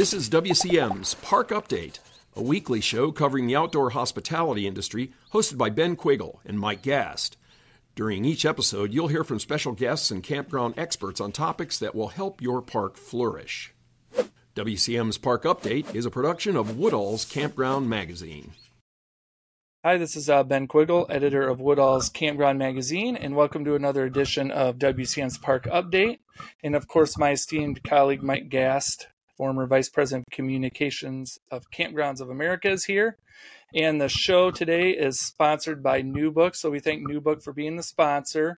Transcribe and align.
This 0.00 0.14
is 0.14 0.30
WCM's 0.30 1.12
Park 1.16 1.50
Update, 1.50 1.98
a 2.34 2.42
weekly 2.42 2.80
show 2.80 3.12
covering 3.12 3.46
the 3.46 3.56
outdoor 3.56 3.90
hospitality 3.90 4.66
industry, 4.66 5.12
hosted 5.34 5.58
by 5.58 5.68
Ben 5.68 5.94
Quiggle 5.94 6.40
and 6.46 6.58
Mike 6.58 6.80
Gast. 6.80 7.36
During 7.94 8.24
each 8.24 8.46
episode, 8.46 8.94
you'll 8.94 9.08
hear 9.08 9.24
from 9.24 9.38
special 9.38 9.72
guests 9.72 10.10
and 10.10 10.22
campground 10.22 10.72
experts 10.78 11.20
on 11.20 11.32
topics 11.32 11.78
that 11.80 11.94
will 11.94 12.08
help 12.08 12.40
your 12.40 12.62
park 12.62 12.96
flourish. 12.96 13.74
WCM's 14.56 15.18
Park 15.18 15.42
Update 15.42 15.94
is 15.94 16.06
a 16.06 16.10
production 16.10 16.56
of 16.56 16.78
Woodall's 16.78 17.26
Campground 17.26 17.90
Magazine. 17.90 18.52
Hi, 19.84 19.98
this 19.98 20.16
is 20.16 20.30
uh, 20.30 20.44
Ben 20.44 20.66
Quiggle, 20.66 21.08
editor 21.10 21.46
of 21.46 21.60
Woodall's 21.60 22.08
Campground 22.08 22.58
Magazine, 22.58 23.18
and 23.18 23.36
welcome 23.36 23.66
to 23.66 23.74
another 23.74 24.06
edition 24.06 24.50
of 24.50 24.78
WCM's 24.78 25.36
Park 25.36 25.64
Update. 25.64 26.20
And 26.64 26.74
of 26.74 26.88
course, 26.88 27.18
my 27.18 27.32
esteemed 27.32 27.84
colleague 27.84 28.22
Mike 28.22 28.48
Gast, 28.48 29.06
former 29.40 29.66
Vice 29.66 29.88
President 29.88 30.26
of 30.30 30.36
Communications 30.36 31.38
of 31.50 31.70
Kampgrounds 31.70 32.20
of 32.20 32.28
America, 32.28 32.68
is 32.68 32.84
here. 32.84 33.16
And 33.74 33.98
the 33.98 34.10
show 34.10 34.50
today 34.50 34.90
is 34.90 35.18
sponsored 35.18 35.82
by 35.82 36.02
Newbook, 36.02 36.54
so 36.54 36.68
we 36.68 36.78
thank 36.78 37.08
Newbook 37.08 37.42
for 37.42 37.54
being 37.54 37.76
the 37.76 37.82
sponsor. 37.82 38.58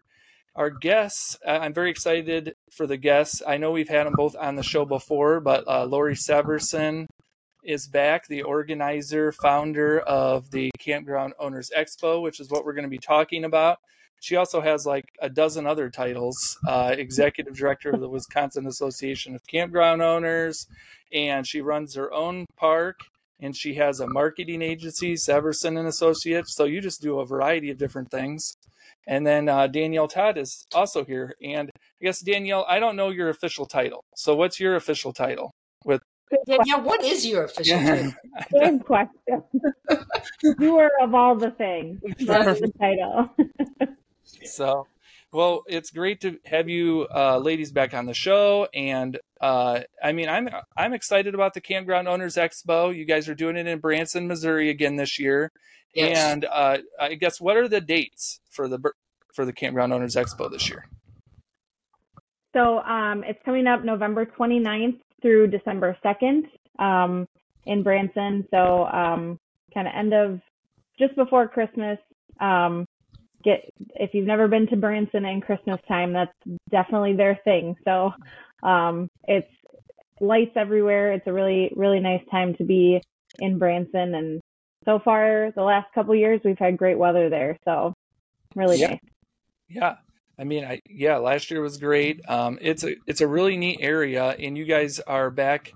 Our 0.55 0.71
guests, 0.71 1.38
I'm 1.48 1.76
very 1.76 1.91
excited 1.91 2.55
for 2.71 2.88
the 2.88 2.98
guests. 2.98 3.44
I 3.48 3.57
know 3.57 3.70
we've 3.70 3.90
had 3.90 4.07
them 4.07 4.16
both 4.17 4.35
on 4.35 4.55
the 4.55 4.63
show 4.63 4.84
before, 4.84 5.40
but 5.40 5.67
uh, 5.67 5.85
Lori 5.85 6.16
Severson 6.16 7.05
is 7.63 7.88
back, 7.88 8.27
the 8.27 8.41
organizer, 8.41 9.32
founder 9.32 9.99
of 9.99 10.49
the 10.49 10.71
Campground 10.79 11.34
Owners 11.40 11.70
Expo, 11.77 12.23
which 12.23 12.40
is 12.40 12.49
what 12.49 12.66
we're 12.66 12.73
going 12.73 12.85
to 12.85 12.90
be 12.90 12.98
talking 12.98 13.43
about. 13.43 13.77
She 14.21 14.35
also 14.35 14.61
has 14.61 14.85
like 14.85 15.05
a 15.20 15.30
dozen 15.30 15.66
other 15.66 15.89
titles 15.89 16.57
uh, 16.67 16.93
executive 16.95 17.57
director 17.57 17.89
of 17.89 17.99
the 17.99 18.07
Wisconsin 18.07 18.67
Association 18.67 19.34
of 19.34 19.45
Campground 19.48 20.03
Owners, 20.03 20.67
and 21.12 21.45
she 21.45 21.59
runs 21.59 21.96
her 21.96 22.13
own 22.13 22.46
park. 22.55 22.99
And 23.43 23.57
she 23.57 23.73
has 23.73 23.99
a 23.99 24.05
marketing 24.05 24.62
agency, 24.62 25.15
Severson 25.15 25.79
and 25.79 25.87
Associates. 25.87 26.54
So 26.54 26.65
you 26.65 26.79
just 26.79 27.01
do 27.01 27.21
a 27.21 27.26
variety 27.26 27.71
of 27.71 27.79
different 27.79 28.12
things. 28.12 28.55
And 29.07 29.26
then 29.26 29.49
uh, 29.49 29.65
Danielle 29.65 30.07
Todd 30.07 30.37
is 30.37 30.63
also 30.76 31.03
here. 31.03 31.34
And 31.43 31.71
I 31.74 32.05
guess 32.05 32.20
Danielle, 32.20 32.68
I 32.70 32.77
don't 32.79 32.96
know 32.96 33.09
your 33.09 33.29
official 33.29 33.65
title. 33.65 34.03
So 34.15 34.35
what's 34.35 34.59
your 34.59 34.76
official 34.76 35.12
title 35.12 35.49
with 35.85 36.03
Danielle, 36.46 36.84
what 36.84 37.03
is 37.03 37.26
your 37.26 37.46
official 37.46 37.79
title? 37.79 38.13
Good 38.51 38.85
question. 38.85 39.43
Doer 40.59 40.91
of 41.01 41.15
all 41.15 41.35
the 41.35 41.49
things. 41.49 41.99
That's 42.20 42.62
the 42.62 42.71
title. 42.79 43.31
so, 44.46 44.87
well, 45.32 45.63
it's 45.68 45.91
great 45.91 46.21
to 46.21 46.40
have 46.46 46.70
you 46.70 47.07
uh, 47.13 47.37
ladies 47.37 47.71
back 47.71 47.93
on 47.93 48.05
the 48.05 48.13
show, 48.13 48.68
and 48.74 49.20
uh, 49.40 49.82
I 50.04 50.12
mean, 50.12 50.29
I'm 50.29 50.49
I'm 50.76 50.93
excited 50.93 51.34
about 51.34 51.54
the 51.54 51.62
Campground 51.62 52.07
Owners 52.07 52.35
Expo. 52.35 52.96
You 52.96 53.05
guys 53.05 53.29
are 53.29 53.35
doing 53.35 53.57
it 53.57 53.68
in 53.68 53.79
Branson, 53.79 54.27
Missouri 54.27 54.70
again 54.70 54.96
this 54.96 55.20
year, 55.20 55.52
yes. 55.93 56.18
and 56.18 56.46
uh, 56.46 56.79
I 56.99 57.15
guess 57.15 57.40
what 57.40 57.57
are 57.57 57.68
the 57.68 57.82
dates 57.82 58.40
for 58.49 58.68
the 58.68 58.79
for 59.34 59.46
the 59.46 59.54
Campground 59.54 59.93
Owners 59.93 60.15
Expo 60.15 60.52
this 60.52 60.70
year? 60.70 60.85
So 62.54 62.79
um, 62.79 63.24
it's 63.24 63.40
coming 63.46 63.68
up 63.68 63.84
November 63.84 64.25
29th 64.25 65.00
through 65.22 65.47
December 65.47 65.97
2nd 66.03 66.44
um, 66.79 67.28
in 67.66 67.84
Branson. 67.84 68.46
So 68.52 68.85
um, 68.88 69.40
kind 69.74 69.88
of 69.88 69.94
end 69.96 70.13
of 70.13 70.41
just 71.00 71.16
before 71.16 71.47
Christmas. 71.47 71.97
Um, 72.40 72.85
get 73.44 73.69
if 73.95 74.13
you've 74.13 74.28
never 74.28 74.47
been 74.47 74.67
to 74.67 74.75
Branson 74.75 75.25
in 75.25 75.41
Christmas 75.41 75.79
time, 75.88 76.13
that's 76.13 76.34
definitely 76.69 77.13
their 77.16 77.39
thing. 77.44 77.75
So 77.85 78.13
um, 78.63 79.09
it's 79.28 79.47
lights 80.19 80.53
everywhere. 80.56 81.13
It's 81.13 81.28
a 81.28 81.34
really 81.34 81.72
really 81.75 82.00
nice 82.00 82.23
time 82.29 82.56
to 82.56 82.63
be 82.63 83.01
in 83.39 83.57
Branson, 83.57 84.16
and 84.16 84.41
so 84.85 85.00
far 85.00 85.51
the 85.56 85.63
last 85.63 85.88
couple 85.94 86.16
years 86.16 86.41
we've 86.44 86.59
had 86.59 86.78
great 86.78 86.97
weather 86.97 87.30
there. 87.30 87.57
So 87.66 87.94
really 88.56 88.80
yeah. 88.80 88.90
nice. 88.90 89.00
Yeah, 89.69 89.96
I 90.38 90.44
mean, 90.44 90.66
I 90.66 90.81
yeah, 90.90 91.18
last 91.18 91.51
year 91.51 91.62
was 91.62 91.78
great. 91.78 92.19
Um, 92.28 92.57
it's 92.62 92.84
a 92.84 92.96
it's 93.06 93.22
a 93.22 93.28
really 93.28 93.57
neat 93.57 93.78
area, 93.81 94.35
and 94.40 94.57
you 94.57 94.66
guys 94.66 95.00
are 95.00 95.30
back 95.30 95.72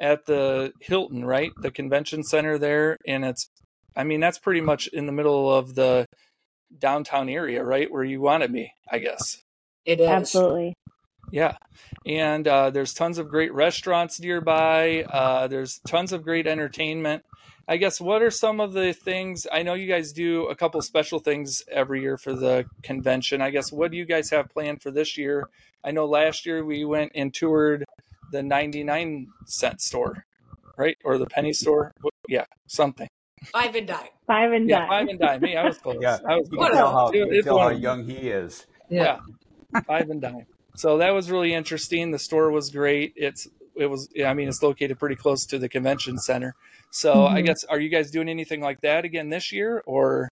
at 0.00 0.26
the 0.26 0.72
Hilton, 0.80 1.24
right? 1.24 1.52
The 1.62 1.70
convention 1.70 2.22
center 2.22 2.58
there, 2.58 2.96
and 3.06 3.24
it's, 3.24 3.48
I 3.96 4.04
mean, 4.04 4.20
that's 4.20 4.38
pretty 4.38 4.60
much 4.60 4.88
in 4.88 5.06
the 5.06 5.12
middle 5.12 5.52
of 5.52 5.74
the 5.74 6.06
downtown 6.76 7.28
area, 7.28 7.64
right, 7.64 7.90
where 7.90 8.04
you 8.04 8.20
want 8.20 8.42
to 8.42 8.48
be, 8.48 8.72
I 8.90 8.98
guess. 8.98 9.42
It 9.84 10.00
is 10.00 10.08
absolutely. 10.08 10.74
Yeah, 11.30 11.56
and 12.06 12.48
uh, 12.48 12.70
there's 12.70 12.94
tons 12.94 13.18
of 13.18 13.28
great 13.28 13.52
restaurants 13.52 14.18
nearby. 14.20 15.02
Uh, 15.02 15.46
there's 15.46 15.78
tons 15.86 16.12
of 16.12 16.22
great 16.22 16.46
entertainment. 16.46 17.24
I 17.70 17.76
guess 17.76 18.00
what 18.00 18.22
are 18.22 18.30
some 18.30 18.60
of 18.60 18.72
the 18.72 18.94
things 18.94 19.46
I 19.52 19.62
know 19.62 19.74
you 19.74 19.86
guys 19.86 20.12
do 20.12 20.46
a 20.46 20.56
couple 20.56 20.80
special 20.80 21.18
things 21.18 21.62
every 21.70 22.00
year 22.00 22.16
for 22.16 22.32
the 22.32 22.64
convention. 22.82 23.42
I 23.42 23.50
guess 23.50 23.70
what 23.70 23.90
do 23.90 23.98
you 23.98 24.06
guys 24.06 24.30
have 24.30 24.48
planned 24.48 24.80
for 24.80 24.90
this 24.90 25.18
year? 25.18 25.50
I 25.84 25.90
know 25.90 26.06
last 26.06 26.46
year 26.46 26.64
we 26.64 26.86
went 26.86 27.12
and 27.14 27.32
toured 27.32 27.84
the 28.32 28.42
99 28.42 29.28
cent 29.44 29.82
store, 29.82 30.24
right? 30.78 30.96
Or 31.04 31.18
the 31.18 31.26
penny 31.26 31.52
store. 31.52 31.92
Yeah, 32.26 32.46
something. 32.66 33.08
Five 33.52 33.74
and 33.74 33.86
dime. 33.86 34.08
Five 34.26 34.52
and 34.52 34.68
yeah, 34.68 34.80
dime. 34.80 34.88
Five 34.88 35.08
and 35.08 35.18
dime. 35.18 35.40
Me, 35.40 35.56
I 35.56 35.64
was 35.64 35.78
close. 35.78 35.96
Yeah, 36.00 36.18
I 36.26 36.36
was 36.36 36.48
you 36.50 36.58
close. 36.58 36.68
can 36.68 36.76
tell 36.76 36.92
how, 36.92 37.08
It- 37.08 37.32
you 37.32 37.42
tell 37.42 37.58
how 37.58 37.68
young 37.70 38.04
he 38.04 38.28
is. 38.30 38.66
yeah. 38.88 39.18
five 39.86 40.08
and 40.10 40.20
dime. 40.20 40.46
So 40.76 40.98
that 40.98 41.10
was 41.10 41.30
really 41.30 41.52
interesting. 41.54 42.10
The 42.10 42.18
store 42.18 42.50
was 42.50 42.70
great. 42.70 43.12
It's 43.16 43.48
it 43.76 43.86
was 43.86 44.08
I 44.24 44.34
mean 44.34 44.48
it's 44.48 44.62
located 44.62 44.98
pretty 44.98 45.16
close 45.16 45.44
to 45.46 45.58
the 45.58 45.68
convention 45.68 46.18
center. 46.18 46.54
So 46.90 47.26
I 47.26 47.42
Mhm. 47.42 47.46
guess 47.46 47.64
are 47.64 47.78
you 47.78 47.88
guys 47.90 48.10
doing 48.10 48.28
anything 48.28 48.60
like 48.60 48.80
that 48.82 49.04
again 49.04 49.28
this 49.28 49.52
year 49.52 49.82
or 49.86 50.28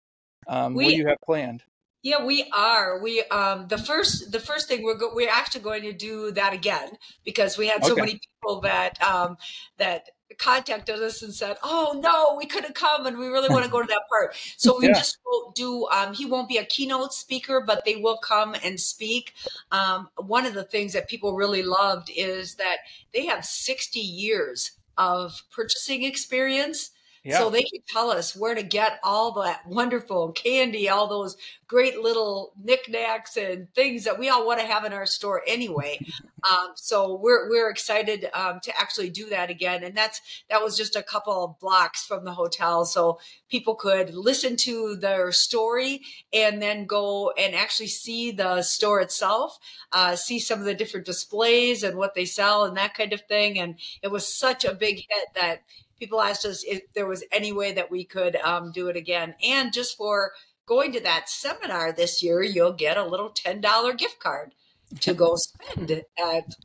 um, 0.48 0.74
what 0.76 0.86
do 0.86 0.96
you 0.96 1.08
have 1.08 1.18
planned? 1.26 1.64
Yeah, 2.04 2.24
we 2.24 2.46
are. 2.54 3.00
We 3.02 3.24
um 3.26 3.68
the 3.68 3.78
first 3.80 4.32
the 4.32 4.40
first 4.40 4.68
thing 4.68 4.84
we're 4.84 4.96
go- 4.98 5.14
we're 5.14 5.30
actually 5.30 5.62
going 5.62 5.82
to 5.84 5.94
do 5.94 6.32
that 6.32 6.54
again 6.54 6.98
because 7.24 7.58
we 7.58 7.68
had 7.68 7.84
so 7.84 7.94
Okay. 7.94 8.02
many 8.02 8.20
people 8.20 8.62
that 8.62 9.02
um 9.02 9.38
that 9.78 10.10
contacted 10.38 11.02
us 11.02 11.22
and 11.22 11.34
said, 11.34 11.58
"Oh 11.64 12.00
no, 12.02 12.36
we 12.38 12.46
couldn't 12.46 12.76
come, 12.76 13.06
and 13.06 13.18
we 13.18 13.28
really 13.28 13.50
want 13.50 13.66
to 13.66 13.72
go 13.72 13.82
to 13.82 13.88
that 13.88 14.04
part." 14.10 14.36
So 14.58 14.78
we 14.78 14.88
Yeah. 14.88 14.94
just 14.94 15.18
won't 15.26 15.56
do. 15.56 15.88
Um, 15.88 16.14
he 16.14 16.26
won't 16.26 16.50
be 16.50 16.58
a 16.58 16.66
keynote 16.66 17.14
speaker, 17.14 17.62
but 17.66 17.86
they 17.86 17.96
will 17.96 18.18
come 18.18 18.56
and 18.64 18.80
speak. 18.80 19.34
Um, 19.72 20.10
one 20.18 20.46
of 20.46 20.54
the 20.54 20.64
things 20.64 20.94
that 20.94 21.08
people 21.08 21.36
really 21.36 21.64
loved 21.64 22.10
is 22.16 22.56
that 22.56 22.78
they 23.14 23.26
have 23.26 23.46
sixty 23.46 24.00
years 24.00 24.72
of 24.98 25.44
purchasing 25.52 26.04
experience. 26.04 26.92
Yeah. 27.26 27.40
So 27.40 27.50
they 27.50 27.64
can 27.64 27.82
tell 27.88 28.12
us 28.12 28.36
where 28.36 28.54
to 28.54 28.62
get 28.62 29.00
all 29.04 29.32
that 29.42 29.66
wonderful 29.66 30.32
candy, 30.34 30.90
all 30.90 31.08
those 31.08 31.38
great 31.68 32.00
little 32.00 32.54
knickknacks 32.64 33.36
and 33.36 33.68
things 33.74 34.04
that 34.04 34.20
we 34.20 34.30
all 34.30 34.46
want 34.46 34.60
to 34.60 34.66
have 34.68 34.86
in 34.86 34.94
our 34.94 35.08
store 35.08 35.42
anyway. 35.48 36.00
Um, 36.46 36.74
so 36.76 37.16
we're 37.16 37.50
we're 37.50 37.72
excited 37.72 38.30
um, 38.36 38.60
to 38.62 38.80
actually 38.80 39.10
do 39.10 39.30
that 39.30 39.50
again, 39.50 39.84
and 39.84 39.98
that's 39.98 40.22
that 40.48 40.62
was 40.62 40.78
just 40.78 40.96
a 40.96 41.02
couple 41.02 41.44
of 41.44 41.60
blocks 41.60 42.06
from 42.06 42.24
the 42.24 42.34
hotel, 42.34 42.86
so 42.86 43.20
people 43.50 43.74
could 43.74 44.14
listen 44.14 44.56
to 44.58 44.96
their 44.96 45.32
story 45.32 46.02
and 46.32 46.62
then 46.62 46.86
go 46.86 47.32
and 47.32 47.56
actually 47.56 47.88
see 47.88 48.30
the 48.30 48.62
store 48.62 49.02
itself, 49.02 49.58
uh, 49.92 50.16
see 50.16 50.38
some 50.38 50.60
of 50.60 50.66
the 50.66 50.76
different 50.76 51.08
displays 51.08 51.82
and 51.82 51.98
what 51.98 52.14
they 52.14 52.26
sell 52.26 52.66
and 52.66 52.78
that 52.78 52.94
kind 52.94 53.14
of 53.14 53.22
thing. 53.22 53.58
And 53.58 53.80
it 54.04 54.12
was 54.12 54.28
such 54.28 54.66
a 54.66 54.76
big 54.76 54.98
hit 54.98 55.28
that 55.34 55.62
people 56.00 56.22
asked 56.22 56.46
us 56.46 56.64
if 56.64 56.82
there 56.94 57.06
was 57.08 57.24
any 57.32 57.52
way 57.52 57.72
that 57.74 57.92
we 57.92 58.04
could 58.04 58.36
um, 58.38 58.72
do 58.72 58.88
it 58.88 58.96
again. 58.96 59.36
And 59.44 59.74
just 59.74 59.98
for 59.98 60.32
going 60.66 60.92
to 60.94 61.00
that 61.02 61.30
seminar 61.30 61.92
this 61.92 62.24
year, 62.24 62.42
you'll 62.42 62.74
get 62.74 62.98
a 62.98 63.06
little 63.06 63.30
$10 63.30 63.98
gift 63.98 64.20
card 64.20 64.54
to 65.02 65.14
go 65.14 65.36
spend 65.36 65.92
at 65.92 66.06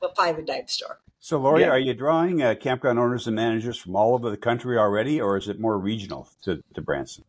the 0.01 0.11
Five 0.17 0.39
and 0.39 0.47
Dime 0.47 0.69
store. 0.69 1.01
So, 1.23 1.39
Lori, 1.39 1.63
Yeah. 1.63 1.69
are 1.71 1.79
you 1.79 1.93
drawing 1.93 2.43
uh, 2.43 2.55
campground 2.55 2.99
owners 2.99 3.27
and 3.27 3.37
managers 3.37 3.77
from 3.77 3.95
all 3.95 4.15
over 4.15 4.31
the 4.31 4.39
country 4.39 4.79
already, 4.79 5.21
or 5.21 5.37
is 5.37 5.49
it 5.49 5.61
more 5.61 5.79
regional 5.79 6.29
to, 6.45 6.63
to 6.75 6.81
Branson? 6.81 7.25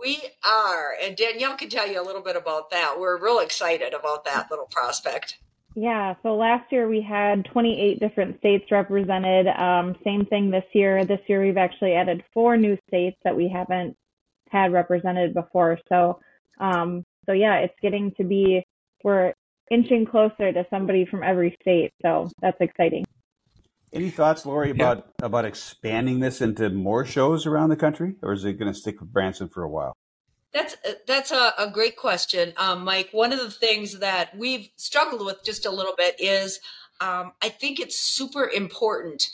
We 0.00 0.20
are, 0.44 0.94
and 1.00 1.16
Danielle 1.16 1.56
can 1.56 1.68
tell 1.68 1.88
you 1.88 2.00
a 2.00 2.04
little 2.04 2.22
bit 2.22 2.36
about 2.36 2.70
that. 2.70 2.96
We're 2.98 3.20
real 3.22 3.40
excited 3.40 3.94
about 3.94 4.24
that 4.24 4.48
little 4.50 4.66
prospect. 4.66 5.38
Yeah, 5.74 6.14
so 6.22 6.34
last 6.34 6.70
year 6.70 6.88
we 6.88 7.00
had 7.00 7.46
28 7.46 7.98
different 7.98 8.38
states 8.38 8.70
represented. 8.70 9.46
Um, 9.48 9.96
same 10.04 10.26
thing 10.26 10.50
this 10.50 10.64
year. 10.72 11.04
This 11.04 11.20
year 11.26 11.42
we've 11.42 11.56
actually 11.56 11.94
added 11.94 12.22
four 12.34 12.56
new 12.56 12.76
states 12.88 13.16
that 13.24 13.34
we 13.34 13.48
haven't 13.48 13.96
had 14.50 14.72
represented 14.72 15.32
before. 15.32 15.78
So, 15.88 16.20
um, 16.60 17.04
so 17.26 17.32
yeah, 17.32 17.56
it's 17.58 17.74
getting 17.80 18.12
to 18.18 18.24
be 18.24 18.64
we're 19.02 19.32
inching 19.70 20.04
closer 20.04 20.52
to 20.52 20.66
somebody 20.70 21.06
from 21.06 21.22
every 21.22 21.56
state. 21.60 21.92
So 22.02 22.30
that's 22.40 22.60
exciting. 22.60 23.04
Any 23.92 24.10
thoughts, 24.10 24.46
Lori, 24.46 24.70
about 24.70 25.10
about 25.22 25.44
expanding 25.44 26.20
this 26.20 26.40
into 26.40 26.70
more 26.70 27.04
shows 27.04 27.46
around 27.46 27.68
the 27.68 27.76
country, 27.76 28.16
or 28.22 28.32
is 28.32 28.44
it 28.44 28.58
going 28.58 28.72
to 28.72 28.78
stick 28.78 29.00
with 29.00 29.12
Branson 29.12 29.48
for 29.48 29.62
a 29.62 29.68
while? 29.68 29.92
That's 30.52 30.76
that's 31.06 31.30
a, 31.30 31.54
a 31.58 31.70
great 31.70 31.96
question, 31.96 32.52
um, 32.56 32.84
Mike. 32.84 33.08
One 33.12 33.32
of 33.32 33.38
the 33.38 33.50
things 33.50 34.00
that 34.00 34.36
we've 34.36 34.68
struggled 34.76 35.24
with 35.24 35.44
just 35.44 35.64
a 35.64 35.70
little 35.70 35.94
bit 35.96 36.16
is 36.18 36.60
um, 37.00 37.32
I 37.42 37.48
think 37.48 37.80
it's 37.80 37.98
super 37.98 38.48
important 38.48 39.24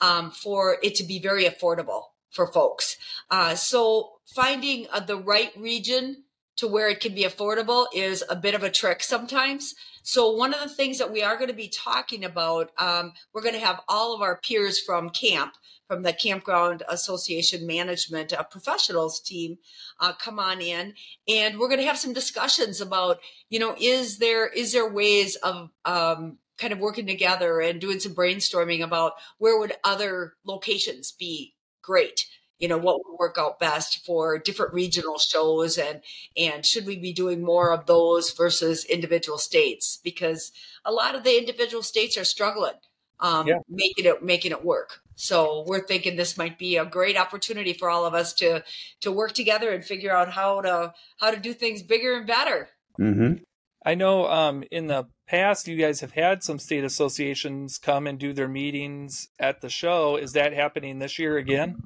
um, 0.00 0.30
for 0.30 0.76
it 0.82 0.94
to 0.96 1.04
be 1.04 1.18
very 1.18 1.44
affordable 1.44 2.02
for 2.30 2.46
folks. 2.46 2.96
Uh, 3.30 3.54
so 3.54 4.12
finding 4.26 4.86
uh, 4.92 5.00
the 5.00 5.16
right 5.16 5.50
region 5.56 6.24
to 6.56 6.68
where 6.68 6.88
it 6.88 7.00
can 7.00 7.14
be 7.14 7.24
affordable 7.24 7.86
is 7.94 8.22
a 8.28 8.36
bit 8.36 8.54
of 8.54 8.62
a 8.62 8.70
trick 8.70 9.02
sometimes. 9.02 9.74
So 10.02 10.30
one 10.30 10.54
of 10.54 10.60
the 10.60 10.74
things 10.74 10.98
that 10.98 11.12
we 11.12 11.22
are 11.22 11.36
going 11.36 11.48
to 11.48 11.54
be 11.54 11.68
talking 11.68 12.24
about, 12.24 12.70
um, 12.78 13.12
we're 13.32 13.42
going 13.42 13.54
to 13.54 13.60
have 13.60 13.80
all 13.88 14.14
of 14.14 14.22
our 14.22 14.36
peers 14.36 14.78
from 14.80 15.10
camp, 15.10 15.54
from 15.88 16.02
the 16.02 16.12
Campground 16.12 16.82
Association 16.88 17.66
Management 17.66 18.32
uh, 18.32 18.42
Professionals 18.42 19.20
team, 19.20 19.58
uh, 20.00 20.12
come 20.12 20.38
on 20.38 20.60
in, 20.60 20.94
and 21.28 21.58
we're 21.58 21.68
going 21.68 21.80
to 21.80 21.86
have 21.86 21.98
some 21.98 22.12
discussions 22.12 22.80
about, 22.80 23.20
you 23.48 23.58
know, 23.58 23.74
is 23.80 24.18
there 24.18 24.46
is 24.46 24.72
there 24.72 24.88
ways 24.88 25.36
of 25.36 25.70
um, 25.84 26.38
kind 26.58 26.72
of 26.72 26.78
working 26.78 27.06
together 27.06 27.60
and 27.60 27.80
doing 27.80 28.00
some 28.00 28.14
brainstorming 28.14 28.82
about 28.82 29.12
where 29.38 29.58
would 29.58 29.72
other 29.84 30.34
locations 30.44 31.12
be 31.12 31.54
great? 31.82 32.26
You 32.58 32.68
know 32.68 32.78
what 32.78 33.00
would 33.04 33.18
work 33.18 33.36
out 33.38 33.60
best 33.60 34.04
for 34.06 34.38
different 34.38 34.72
regional 34.72 35.18
shows 35.18 35.76
and 35.76 36.00
and 36.38 36.64
should 36.64 36.86
we 36.86 36.98
be 36.98 37.12
doing 37.12 37.44
more 37.44 37.70
of 37.70 37.84
those 37.84 38.32
versus 38.32 38.84
individual 38.86 39.36
states? 39.36 40.00
Because 40.02 40.52
a 40.82 40.90
lot 40.90 41.14
of 41.14 41.22
the 41.22 41.36
individual 41.36 41.82
states 41.82 42.16
are 42.16 42.24
struggling 42.24 42.72
um, 43.20 43.46
yeah. 43.46 43.58
making 43.68 44.06
it 44.06 44.22
making 44.22 44.52
it 44.52 44.64
work 44.64 45.00
so 45.16 45.64
we're 45.66 45.86
thinking 45.86 46.16
this 46.16 46.36
might 46.36 46.58
be 46.58 46.76
a 46.76 46.84
great 46.84 47.16
opportunity 47.16 47.72
for 47.72 47.90
all 47.90 48.04
of 48.04 48.14
us 48.14 48.32
to 48.34 48.62
to 49.00 49.10
work 49.10 49.32
together 49.32 49.70
and 49.70 49.84
figure 49.84 50.14
out 50.14 50.30
how 50.30 50.60
to 50.60 50.94
how 51.18 51.30
to 51.30 51.38
do 51.38 51.52
things 51.52 51.82
bigger 51.82 52.16
and 52.16 52.26
better. 52.26 52.68
Mm-hmm. 53.00 53.42
i 53.84 53.94
know 53.94 54.26
um, 54.26 54.64
in 54.70 54.86
the 54.86 55.06
past 55.26 55.68
you 55.68 55.76
guys 55.76 56.00
have 56.00 56.12
had 56.12 56.42
some 56.42 56.58
state 56.58 56.84
associations 56.84 57.78
come 57.78 58.06
and 58.06 58.18
do 58.18 58.32
their 58.32 58.48
meetings 58.48 59.28
at 59.38 59.60
the 59.60 59.68
show. 59.68 60.16
Is 60.16 60.32
that 60.32 60.52
happening 60.52 60.98
this 60.98 61.18
year 61.18 61.36
again 61.36 61.76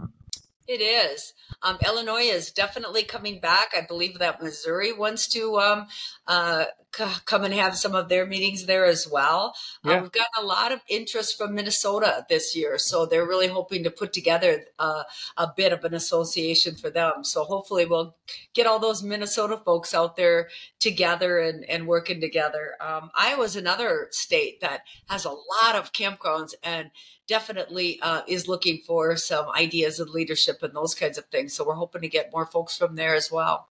it 0.70 0.81
is. 0.81 1.34
Um, 1.62 1.78
Illinois 1.84 2.31
is 2.31 2.52
definitely 2.52 3.02
coming 3.02 3.40
back. 3.40 3.72
I 3.76 3.81
believe 3.81 4.20
that 4.20 4.40
Missouri 4.40 4.93
wants 4.93 5.26
to 5.31 5.58
um, 5.58 5.88
uh, 6.28 6.67
c- 6.94 7.20
come 7.25 7.43
and 7.43 7.52
have 7.52 7.76
some 7.76 7.96
of 7.96 8.08
their 8.08 8.25
meetings 8.25 8.67
there 8.67 8.84
as 8.84 9.08
well. 9.11 9.55
Uh, 9.84 9.90
yeah. 9.90 9.99
Uh, 9.99 10.02
we've 10.02 10.12
gotten 10.12 10.44
a 10.44 10.46
lot 10.46 10.70
of 10.70 10.81
interest 10.88 11.37
from 11.37 11.56
Minnesota 11.56 12.25
this 12.28 12.55
year, 12.55 12.78
so 12.78 13.05
they're 13.05 13.26
really 13.26 13.49
hoping 13.49 13.82
to 13.82 13.90
put 13.90 14.12
together 14.12 14.64
uh, 14.78 15.02
a 15.37 15.49
bit 15.56 15.72
of 15.72 15.84
an 15.84 15.93
association 15.93 16.76
for 16.76 16.88
them. 16.88 17.25
So 17.25 17.43
hopefully, 17.43 17.84
we'll 17.84 18.14
get 18.55 18.69
all 18.69 18.78
those 18.78 19.02
Minnesota 19.02 19.56
folks 19.56 19.93
out 19.93 20.14
there 20.14 20.50
together 20.78 21.40
and, 21.40 21.69
and 21.69 21.88
working 21.88 22.20
together. 22.20 22.75
Um, 22.81 23.11
Iowa's 23.17 23.56
another 23.56 24.06
state 24.12 24.61
that 24.61 24.82
has 25.08 25.25
a 25.25 25.31
lot 25.31 25.75
of 25.75 25.93
campgrounds 25.93 26.55
and 26.62 26.90
definitely 27.31 28.00
uh, 28.03 28.23
is 28.27 28.49
looking 28.49 28.82
for 28.85 29.17
some 29.17 29.49
ideas 29.50 30.00
and 30.00 30.11
leadership 30.11 30.62
and 30.62 30.75
those 30.75 30.97
kinds 30.97 31.17
of 31.17 31.25
things. 31.27 31.55
So 31.55 31.65
we're 31.65 31.75
hoping 31.75 32.03
to 32.03 32.09
get 32.09 32.32
more 32.32 32.44
folks 32.44 32.77
from 32.77 32.97
there 32.97 33.15
as 33.15 33.31
well. 33.31 33.69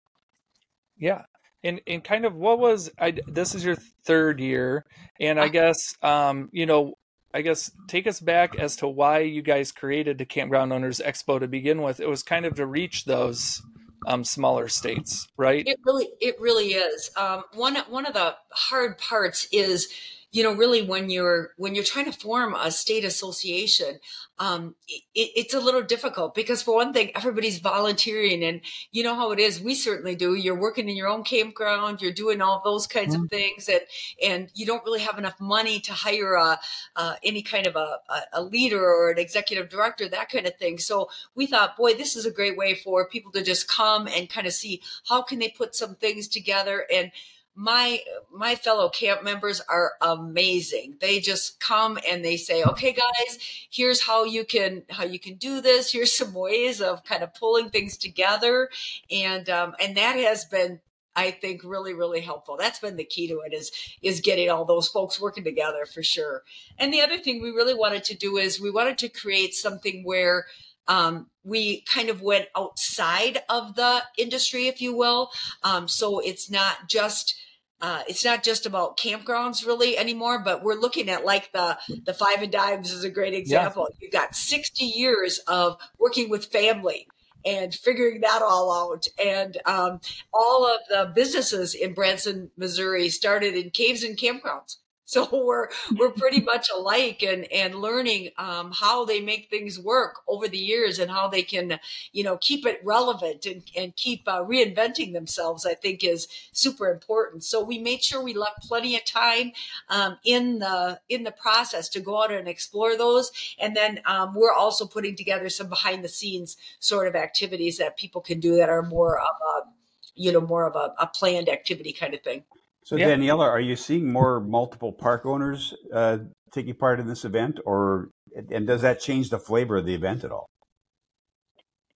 Yeah, 0.98 1.24
and 1.64 1.82
and 1.86 2.04
kind 2.04 2.26
of 2.26 2.36
what 2.36 2.58
was 2.58 2.90
I? 2.98 3.16
This 3.28 3.54
is 3.54 3.64
your 3.64 3.76
third 4.06 4.40
year, 4.40 4.86
and 5.20 5.40
I 5.40 5.50
guess 5.50 5.94
um, 6.02 6.50
you 6.54 6.66
know, 6.66 6.96
I 7.34 7.42
guess 7.42 7.70
take 7.88 8.08
us 8.08 8.22
back 8.22 8.56
as 8.56 8.78
to 8.78 8.88
why 8.88 9.20
you 9.20 9.42
guys 9.42 9.72
created 9.72 10.18
the 10.18 10.26
Campground 10.26 10.72
Owners 10.74 11.02
Expo 11.06 11.40
to 11.40 11.48
begin 11.48 11.82
with. 11.82 12.00
It 12.00 12.10
was 12.10 12.24
kind 12.24 12.46
of 12.46 12.56
to 12.56 12.66
reach 12.66 13.06
those 13.06 13.62
um, 14.08 14.24
smaller 14.24 14.70
states, 14.70 15.28
right? 15.38 15.68
It 15.68 15.80
really, 15.86 16.08
it 16.22 16.40
really 16.40 16.70
is. 16.74 17.12
Um, 17.18 17.44
one 17.54 17.76
one 17.90 18.06
of 18.06 18.14
the 18.14 18.36
hard 18.52 18.98
parts 18.98 19.48
is 19.52 19.90
you 20.32 20.44
know 20.44 20.54
really 20.54 20.82
when 20.82 21.10
you're 21.10 21.52
when 21.58 21.76
you're 21.76 21.84
trying 21.84 22.06
to 22.06 22.12
form 22.12 22.54
a 22.56 22.72
state 22.72 23.04
association 23.04 24.00
um, 24.40 24.76
it, 24.88 25.04
it's 25.14 25.54
a 25.54 25.60
little 25.60 25.82
difficult 25.82 26.34
because 26.34 26.62
for 26.62 26.76
one 26.76 26.94
thing 26.94 27.12
everybody's 27.14 27.60
volunteering 27.60 28.44
and 28.44 28.62
you 28.92 29.04
know 29.04 29.16
how 29.16 29.32
it 29.32 29.40
is. 29.40 29.60
We 29.60 29.76
certainly 29.76 30.16
do. 30.16 30.34
You're 30.34 30.60
working 30.60 30.88
in 30.88 30.96
your 30.96 31.08
own 31.08 31.24
campground. 31.24 32.02
You're 32.02 32.14
doing 32.14 32.42
all 32.42 32.62
those 32.64 32.88
kinds 32.88 33.14
mm-hmm. 33.14 33.26
of 33.26 33.30
things 33.30 33.68
and 33.68 33.82
and 34.24 34.50
you 34.54 34.66
don't 34.66 34.84
really 34.86 35.02
have 35.02 35.18
enough 35.18 35.40
money 35.42 35.80
to 35.82 35.92
hire 35.92 36.36
a, 36.36 36.60
uh, 36.96 37.16
any 37.24 37.42
kind 37.42 37.68
of 37.68 37.76
a, 37.76 37.98
a 38.34 38.42
leader 38.42 38.82
or 38.82 39.12
an 39.12 39.20
executive 39.20 39.70
director 39.70 40.08
that 40.08 40.30
kind 40.30 40.48
of 40.48 40.56
thing. 40.56 40.78
So 40.78 41.10
we 41.36 41.46
thought 41.46 41.76
boy 41.76 41.96
this 41.96 42.16
is 42.16 42.26
a 42.26 42.32
great 42.32 42.58
way 42.58 42.76
for 42.76 43.08
people 43.10 43.32
to 43.34 43.44
just 43.44 43.68
come 43.68 44.08
and 44.08 44.30
kind 44.30 44.48
of 44.48 44.54
see 44.54 44.82
how 45.10 45.22
can 45.22 45.40
they 45.40 45.50
put 45.50 45.76
some 45.76 45.96
things 45.96 46.30
together 46.30 46.86
and 46.94 47.12
my 47.60 48.00
my 48.32 48.56
fellow 48.56 48.88
camp 48.88 49.22
members 49.22 49.60
are 49.68 49.92
amazing 50.00 50.96
they 51.02 51.20
just 51.20 51.60
come 51.60 52.00
and 52.10 52.24
they 52.24 52.38
say 52.38 52.64
okay 52.64 52.94
guys 52.94 53.38
here's 53.70 54.02
how 54.02 54.24
you 54.24 54.46
can 54.46 54.82
how 54.90 55.04
you 55.04 55.20
can 55.20 55.36
do 55.36 55.60
this 55.60 55.92
here's 55.92 56.16
some 56.16 56.34
ways 56.34 56.80
of 56.80 57.04
kind 57.04 57.22
of 57.22 57.34
pulling 57.34 57.70
things 57.70 57.98
together 57.98 58.70
and 59.12 59.50
um, 59.50 59.76
and 59.82 59.98
that 59.98 60.16
has 60.16 60.46
been 60.46 60.80
I 61.16 61.32
think 61.32 61.64
really, 61.66 61.94
really 61.94 62.22
helpful. 62.22 62.56
That's 62.56 62.80
been 62.80 62.96
the 62.96 63.04
key 63.04 63.28
to 63.28 63.42
it 63.42 63.54
is 63.54 63.72
is 64.02 64.22
getting 64.22 64.50
all 64.50 64.64
those 64.64 64.88
folks 64.88 65.20
working 65.20 65.44
together 65.44 65.86
for 65.86 66.02
sure. 66.02 66.44
And 66.78 66.94
the 66.94 67.02
other 67.02 67.18
thing 67.18 67.42
we 67.42 67.50
really 67.50 67.74
wanted 67.74 68.06
to 68.06 68.16
do 68.16 68.38
is 68.38 68.62
we 68.62 68.72
wanted 68.72 68.98
to 69.00 69.10
create 69.10 69.54
something 69.54 70.04
where 70.06 70.46
um, 70.88 71.28
we 71.44 71.82
kind 71.82 72.10
of 72.10 72.22
went 72.22 72.48
outside 72.56 73.40
of 73.50 73.76
the 73.76 74.04
industry, 74.18 74.68
if 74.68 74.82
you 74.82 74.96
will. 74.96 75.32
Um, 75.62 75.90
so 75.90 76.20
it's 76.20 76.50
not 76.50 76.88
just 76.88 77.36
uh, 77.82 78.04
it's 78.08 78.26
not 78.26 78.44
just 78.44 78.66
about 78.66 78.98
campgrounds 78.98 79.66
really 79.66 79.98
anymore, 79.98 80.40
but 80.40 80.64
we're 80.64 80.80
looking 80.80 81.10
at 81.10 81.26
like 81.26 81.52
the 81.54 81.78
the 82.06 82.14
five 82.14 82.42
and 82.42 82.52
dimes 82.52 82.92
is 82.92 83.04
a 83.04 83.10
great 83.10 83.34
example. 83.34 83.88
Yeah. 83.92 83.98
You've 84.02 84.12
got 84.12 84.36
60 84.36 84.84
years 84.84 85.40
of 85.48 85.78
working 85.98 86.30
with 86.30 86.46
family 86.46 87.08
and 87.46 87.74
figuring 87.74 88.22
that 88.22 88.42
all 88.42 88.92
out. 88.92 89.08
And 89.24 89.58
um, 89.66 90.02
all 90.34 90.68
of 90.68 90.80
the 90.90 91.12
businesses 91.16 91.74
in 91.74 91.94
Branson, 91.94 92.52
Missouri 92.58 93.10
started 93.10 93.56
in 93.56 93.70
caves 93.70 94.04
and 94.04 94.18
campgrounds. 94.18 94.78
So 95.10 95.28
we're 95.32 95.70
we're 95.98 96.12
pretty 96.12 96.40
much 96.54 96.70
alike 96.70 97.24
and 97.24 97.52
and 97.52 97.74
learning 97.74 98.30
um, 98.38 98.72
how 98.72 99.06
they 99.06 99.20
make 99.20 99.50
things 99.50 99.80
work 99.80 100.18
over 100.28 100.48
the 100.48 100.60
years 100.60 101.00
and 101.00 101.10
how 101.10 101.28
they 101.28 101.42
can 101.42 101.80
you 102.12 102.24
know 102.24 102.38
keep 102.38 102.64
it 102.64 102.80
relevant 102.84 103.48
and 103.48 103.64
and 103.76 103.96
keep 103.96 104.28
uh, 104.28 104.44
reinventing 104.44 105.14
themselves. 105.14 105.66
I 105.66 105.74
think 105.74 106.04
is 106.04 106.28
super 106.52 106.92
important. 106.92 107.44
So 107.44 107.64
we 107.64 107.80
made 107.80 108.04
sure 108.04 108.22
we 108.22 108.36
left 108.36 108.68
plenty 108.68 108.96
of 108.96 109.04
time 109.04 109.54
um, 109.90 110.20
in 110.24 110.60
the 110.60 111.00
in 111.10 111.24
the 111.24 111.32
process 111.32 111.90
to 111.90 112.00
go 112.00 112.24
out 112.24 112.32
and 112.32 112.48
explore 112.48 112.96
those. 112.96 113.32
And 113.60 113.76
then 113.76 114.02
um, 114.06 114.36
we're 114.36 114.54
also 114.54 114.86
putting 114.86 115.16
together 115.16 115.50
some 115.50 115.70
behind 115.70 116.04
the 116.04 116.08
scenes 116.10 116.56
sort 116.80 117.08
of 117.08 117.16
activities 117.16 117.80
that 117.80 117.98
people 117.98 118.22
can 118.22 118.40
do 118.40 118.58
that 118.58 118.70
are 118.70 118.84
more 118.84 119.20
of 119.20 119.36
a 119.56 119.70
you 120.14 120.32
know 120.32 120.42
more 120.42 120.68
of 120.68 120.76
a, 120.76 120.94
a 121.00 121.08
planned 121.08 121.50
activity 121.50 121.94
kind 121.94 122.14
of 122.14 122.22
thing. 122.22 122.44
So, 122.84 122.96
yeah. 122.96 123.08
Danielle, 123.08 123.42
are 123.42 123.60
you 123.60 123.76
seeing 123.76 124.12
more 124.12 124.40
multiple 124.40 124.92
park 124.92 125.26
owners 125.26 125.74
uh, 125.94 126.20
taking 126.52 126.76
part 126.76 127.00
in 127.00 127.08
this 127.08 127.26
event, 127.26 127.60
or 127.66 128.10
and 128.50 128.66
does 128.66 128.82
that 128.82 129.00
change 129.00 129.30
the 129.30 129.40
flavor 129.40 129.78
of 129.78 129.86
the 129.86 129.94
event 129.94 130.24
at 130.24 130.32
all? 130.32 130.48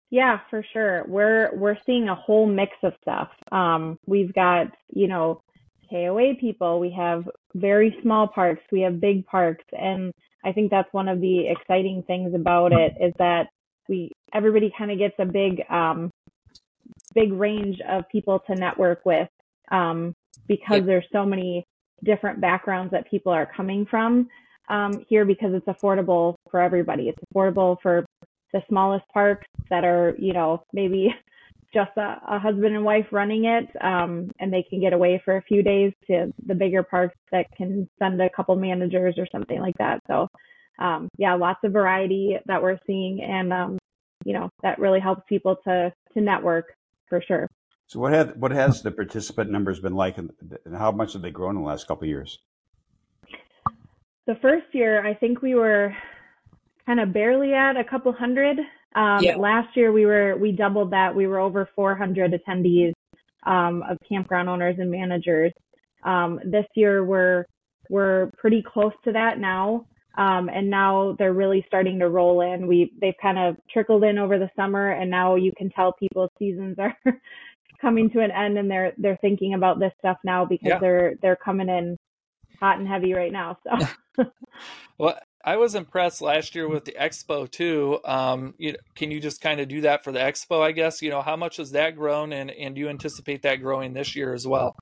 Yeah, 0.09 0.41
for 0.49 0.63
sure. 0.73 1.05
We're 1.07 1.49
we're 1.55 1.77
seeing 1.85 2.09
a 2.09 2.15
whole 2.15 2.45
mix 2.45 2.73
of 2.83 2.93
stuff. 3.01 3.29
Um, 3.51 3.97
we've 4.05 4.33
got 4.33 4.67
you 4.93 5.07
know 5.07 5.41
KOA 5.89 6.35
people. 6.39 6.79
We 6.79 6.91
have 6.91 7.27
very 7.55 7.97
small 8.01 8.27
parks. 8.27 8.61
We 8.71 8.81
have 8.81 8.99
big 8.99 9.25
parks, 9.25 9.65
and 9.71 10.13
I 10.43 10.51
think 10.51 10.69
that's 10.69 10.91
one 10.93 11.07
of 11.07 11.19
the 11.19 11.47
exciting 11.47 12.03
things 12.05 12.35
about 12.35 12.73
it 12.73 12.93
is 13.01 13.13
that 13.17 13.47
we 13.89 14.11
everybody 14.33 14.71
kind 14.77 14.91
of 14.91 14.99
gets 14.99 15.15
a 15.17 15.25
big 15.25 15.63
um, 15.69 16.11
big 17.15 17.33
range 17.33 17.79
of 17.87 18.07
people 18.11 18.39
to 18.47 18.55
network 18.55 19.05
with. 19.05 19.29
Um, 19.71 20.13
because 20.47 20.77
yep. 20.77 20.85
there's 20.85 21.05
so 21.11 21.25
many 21.25 21.65
different 22.03 22.41
backgrounds 22.41 22.91
that 22.91 23.09
people 23.09 23.31
are 23.31 23.49
coming 23.55 23.85
from 23.85 24.27
um, 24.69 25.05
here 25.07 25.25
because 25.25 25.53
it's 25.53 25.67
affordable 25.67 26.35
for 26.49 26.61
everybody. 26.61 27.09
It's 27.09 27.19
affordable 27.33 27.77
for 27.81 28.05
the 28.51 28.61
smallest 28.69 29.05
parks 29.13 29.47
that 29.69 29.83
are, 29.83 30.15
you 30.17 30.33
know, 30.33 30.63
maybe 30.73 31.13
just 31.73 31.91
a, 31.97 32.21
a 32.27 32.39
husband 32.39 32.75
and 32.75 32.85
wife 32.85 33.07
running 33.11 33.45
it, 33.45 33.67
um, 33.81 34.29
and 34.39 34.53
they 34.53 34.63
can 34.63 34.79
get 34.79 34.93
away 34.93 35.21
for 35.25 35.37
a 35.37 35.41
few 35.41 35.63
days 35.63 35.91
to 36.07 36.31
the 36.45 36.53
bigger 36.53 36.83
parks 36.83 37.15
that 37.31 37.47
can 37.57 37.89
send 37.97 38.21
a 38.21 38.29
couple 38.29 38.55
managers 38.55 39.15
or 39.17 39.27
something 39.31 39.59
like 39.59 39.75
that. 39.79 39.99
So, 40.07 40.27
um, 40.79 41.09
yeah, 41.17 41.33
lots 41.33 41.59
of 41.63 41.71
variety 41.71 42.37
that 42.45 42.61
we're 42.61 42.77
seeing, 42.85 43.21
and 43.23 43.51
um, 43.51 43.79
you 44.23 44.33
know, 44.33 44.49
that 44.61 44.79
really 44.79 44.99
helps 44.99 45.23
people 45.27 45.57
to 45.65 45.91
to 46.13 46.21
network 46.21 46.73
for 47.09 47.21
sure. 47.27 47.47
So 47.87 47.99
what 47.99 48.13
have 48.13 48.35
what 48.37 48.51
has 48.51 48.81
the 48.81 48.91
participant 48.91 49.51
numbers 49.51 49.79
been 49.79 49.95
like, 49.95 50.17
and, 50.17 50.31
how 50.75 50.91
much 50.91 51.13
have 51.13 51.21
they 51.21 51.31
grown 51.31 51.55
in 51.55 51.61
the 51.61 51.67
last 51.67 51.87
couple 51.87 52.05
of 52.05 52.09
years? 52.09 52.39
The 54.25 54.35
first 54.41 54.65
year, 54.71 55.05
I 55.05 55.13
think 55.13 55.41
we 55.41 55.53
were 55.53 55.95
kind 56.85 56.99
of 56.99 57.13
barely 57.13 57.53
at 57.53 57.77
a 57.77 57.83
couple 57.83 58.11
hundred. 58.13 58.57
Um, 58.95 59.21
yeah. 59.21 59.35
Last 59.35 59.75
year, 59.75 59.91
we 59.91 60.05
were 60.05 60.37
we 60.37 60.51
doubled 60.51 60.91
that. 60.91 61.13
We 61.15 61.27
were 61.27 61.39
over 61.39 61.69
400 61.75 62.33
attendees 62.33 62.93
um, 63.45 63.83
of 63.89 63.97
campground 64.07 64.49
owners 64.49 64.75
and 64.79 64.89
managers. 64.89 65.51
Um, 66.03 66.39
this 66.45 66.65
year, 66.75 67.03
we're 67.03 67.45
we're 67.89 68.31
pretty 68.37 68.63
close 68.63 68.93
to 69.03 69.11
that 69.11 69.39
now. 69.39 69.85
Um, 70.15 70.47
and 70.49 70.69
now 70.69 71.15
they're 71.17 71.33
really 71.33 71.63
starting 71.67 71.99
to 71.99 72.09
roll 72.09 72.41
in. 72.41 72.67
We 72.67 72.93
they've 73.01 73.15
kind 73.21 73.39
of 73.39 73.57
trickled 73.71 74.03
in 74.03 74.19
over 74.19 74.37
the 74.37 74.49
summer, 74.55 74.91
and 74.91 75.09
now 75.09 75.35
you 75.35 75.51
can 75.57 75.71
tell 75.71 75.93
people's 75.93 76.29
seasons 76.37 76.77
are 76.77 76.95
coming 77.83 78.09
to 78.11 78.21
an 78.21 78.31
end, 78.31 78.57
and 78.57 78.71
they're 78.71 78.93
they're 78.97 79.19
thinking 79.21 79.53
about 79.53 79.79
this 79.79 79.91
stuff 79.99 80.17
now 80.23 80.45
because 80.45 80.69
yeah. 80.69 80.79
they're 80.79 81.15
they're 81.21 81.35
coming 81.35 81.69
in 81.69 81.97
hot 82.59 82.79
and 82.79 82.87
heavy 82.87 83.13
right 83.13 83.31
now. 83.31 83.57
So, 83.63 84.25
well, 84.97 85.19
I 85.43 85.57
was 85.57 85.75
impressed 85.75 86.21
last 86.21 86.55
year 86.55 86.67
with 86.67 86.85
the 86.85 86.93
expo 86.93 87.51
too. 87.51 87.99
Um, 88.05 88.53
you 88.57 88.71
know, 88.71 88.79
can 88.95 89.11
you 89.11 89.19
just 89.19 89.41
kind 89.41 89.59
of 89.59 89.67
do 89.67 89.81
that 89.81 90.03
for 90.03 90.11
the 90.11 90.19
expo? 90.19 90.61
I 90.61 90.71
guess 90.71 91.01
you 91.01 91.09
know 91.09 91.21
how 91.21 91.35
much 91.35 91.57
has 91.57 91.71
that 91.71 91.95
grown, 91.95 92.31
and 92.33 92.49
and 92.49 92.73
do 92.73 92.81
you 92.81 92.89
anticipate 92.89 93.41
that 93.43 93.57
growing 93.57 93.93
this 93.93 94.15
year 94.15 94.33
as 94.33 94.47
well? 94.47 94.75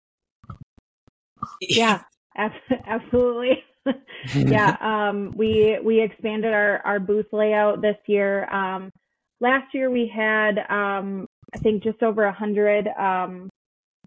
Yeah, 1.60 2.01
absolutely. 2.38 3.63
yeah, 4.36 4.77
um, 4.79 5.34
we 5.36 5.79
we 5.84 6.01
expanded 6.01 6.53
our 6.53 6.81
our 6.86 7.00
booth 7.00 7.34
layout 7.34 7.81
this 7.81 7.98
year. 8.05 8.48
Um, 8.53 8.91
last 9.39 9.74
year 9.74 9.89
we 9.89 10.12
had 10.13 10.60
um, 10.70 11.27
I 11.53 11.58
think 11.58 11.84
just 11.84 12.01
over 12.01 12.24
a 12.24 12.31
hundred 12.31 12.88
um, 12.88 13.50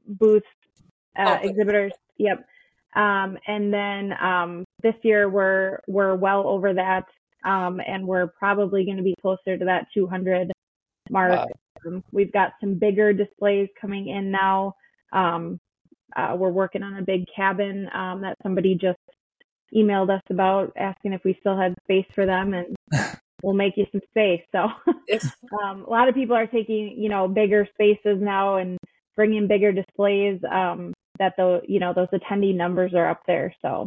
booths 0.07 0.47
uh, 1.17 1.39
oh, 1.43 1.49
exhibitors. 1.49 1.93
Yep. 2.19 2.47
Um, 2.95 3.39
and 3.47 3.73
then 3.73 4.13
um, 4.21 4.65
this 4.83 4.95
year 5.03 5.29
we're 5.29 5.81
we're 5.89 6.15
well 6.15 6.47
over 6.47 6.73
that, 6.75 7.05
um, 7.45 7.81
and 7.87 8.07
we're 8.07 8.29
probably 8.29 8.85
going 8.85 8.99
to 8.99 9.03
be 9.03 9.15
closer 9.21 9.59
to 9.59 9.65
that 9.65 9.87
200 9.95 10.53
mark. 11.11 11.33
Wow. 11.33 11.49
Um, 11.87 12.05
we've 12.13 12.33
got 12.33 12.53
some 12.61 12.75
bigger 12.75 13.13
displays 13.13 13.69
coming 13.81 14.09
in 14.09 14.31
now. 14.31 14.75
Um, 15.13 15.59
uh, 16.17 16.37
we're 16.39 16.51
working 16.51 16.83
on 16.83 16.97
a 16.97 17.03
big 17.03 17.25
cabin 17.35 17.89
um, 17.93 18.23
that 18.23 18.37
somebody 18.43 18.77
just 18.77 18.99
emailed 19.75 20.11
us 20.11 20.23
about, 20.31 20.73
asking 20.77 21.13
if 21.13 21.25
we 21.25 21.37
still 21.41 21.57
had 21.57 21.75
space 21.83 22.07
for 22.15 22.27
them, 22.27 22.55
and 22.55 22.77
we'll 23.45 23.55
make 23.55 23.77
you 23.77 23.87
some 23.93 24.01
space. 24.11 24.43
So 24.53 24.69
um 25.63 25.85
a 25.87 25.91
lot 25.91 26.09
of 26.09 26.15
people 26.15 26.37
are 26.37 26.47
taking 26.47 26.97
you 26.99 27.09
know 27.09 27.29
bigger 27.29 27.69
spaces 27.75 28.19
now 28.21 28.57
and 28.57 28.79
bringing 29.17 29.47
bigger 29.47 29.73
displays. 29.73 30.41
Um, 30.51 30.93
that 31.19 31.35
the 31.37 31.61
you 31.67 31.81
know 31.81 31.93
those 31.95 32.09
attendee 32.09 32.55
numbers 32.55 32.93
are 32.95 33.09
up 33.09 33.23
there. 33.27 33.55
So 33.63 33.87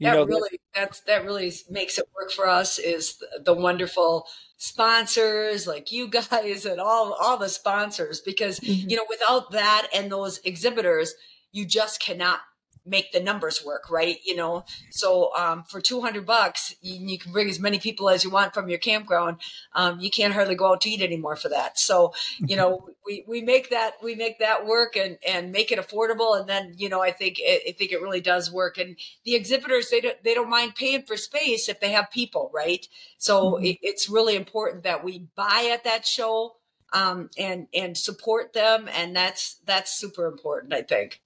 that 0.00 0.14
know, 0.14 0.24
really 0.24 0.60
that's 0.74 1.00
that 1.00 1.24
really 1.24 1.52
makes 1.68 1.98
it 1.98 2.06
work 2.14 2.30
for 2.30 2.48
us 2.48 2.78
is 2.78 3.16
the, 3.18 3.42
the, 3.46 3.54
wonderful 3.54 4.26
sponsors 4.56 5.66
like 5.66 5.90
you 5.90 6.08
guys 6.08 6.64
and 6.64 6.80
all 6.80 7.14
all 7.14 7.36
the 7.36 7.48
sponsors 7.48 8.20
because 8.20 8.60
mm-hmm. 8.60 8.88
you 8.88 8.96
know 8.96 9.06
without 9.08 9.50
that 9.50 9.88
and 9.92 10.10
those 10.10 10.38
exhibitors 10.44 11.14
you 11.52 11.66
just 11.66 12.00
cannot 12.00 12.40
make 12.88 13.12
the 13.12 13.20
numbers 13.20 13.64
work, 13.64 13.90
right? 13.90 14.18
You 14.24 14.36
know, 14.36 14.64
so 14.90 15.34
um, 15.36 15.64
for 15.64 15.80
200 15.80 16.24
bucks, 16.24 16.74
you, 16.80 17.06
you, 17.06 17.18
can 17.18 17.32
bring 17.32 17.48
as 17.48 17.60
many 17.60 17.78
people 17.78 18.08
as 18.08 18.24
you 18.24 18.30
want 18.30 18.54
from 18.54 18.68
your 18.68 18.78
campground. 18.78 19.38
Um, 19.74 20.00
you 20.00 20.10
can't 20.10 20.32
hardly 20.32 20.54
go 20.54 20.72
out 20.72 20.80
to 20.82 20.90
eat 20.90 21.02
anymore 21.02 21.36
for 21.36 21.48
that. 21.48 21.78
So, 21.78 22.14
you 22.38 22.56
know, 22.56 22.88
we, 23.06 23.24
we 23.26 23.40
make 23.42 23.70
that, 23.70 23.94
we 24.02 24.14
make 24.14 24.38
that 24.38 24.66
work 24.66 24.96
and, 24.96 25.18
and 25.26 25.52
make 25.52 25.70
it 25.70 25.78
affordable. 25.78 26.38
And 26.38 26.48
then, 26.48 26.74
you 26.76 26.88
know, 26.88 27.02
I 27.02 27.10
think, 27.10 27.36
it, 27.38 27.62
I 27.68 27.72
think 27.72 27.92
it 27.92 28.02
really 28.02 28.20
does 28.20 28.50
work. 28.50 28.78
And 28.78 28.96
the 29.24 29.34
exhibitors, 29.34 29.90
they 29.90 30.00
don't, 30.00 30.22
they 30.22 30.34
don't 30.34 30.50
mind 30.50 30.74
paying 30.74 31.02
for 31.02 31.16
space 31.16 31.68
if 31.68 31.80
they 31.80 31.90
have 31.92 32.10
people, 32.10 32.50
right? 32.54 32.86
So 33.18 33.52
mm-hmm. 33.52 33.64
it, 33.64 33.78
it's 33.82 34.08
really 34.08 34.36
important 34.36 34.84
that 34.84 35.04
we 35.04 35.26
buy 35.36 35.70
at 35.72 35.84
that 35.84 36.06
show 36.06 36.56
um, 36.92 37.30
and, 37.38 37.66
and 37.74 37.96
support 37.96 38.52
them. 38.52 38.88
And 38.92 39.14
that's, 39.14 39.60
that's 39.66 39.98
super 39.98 40.26
important, 40.26 40.72
I 40.72 40.82
think. 40.82 41.20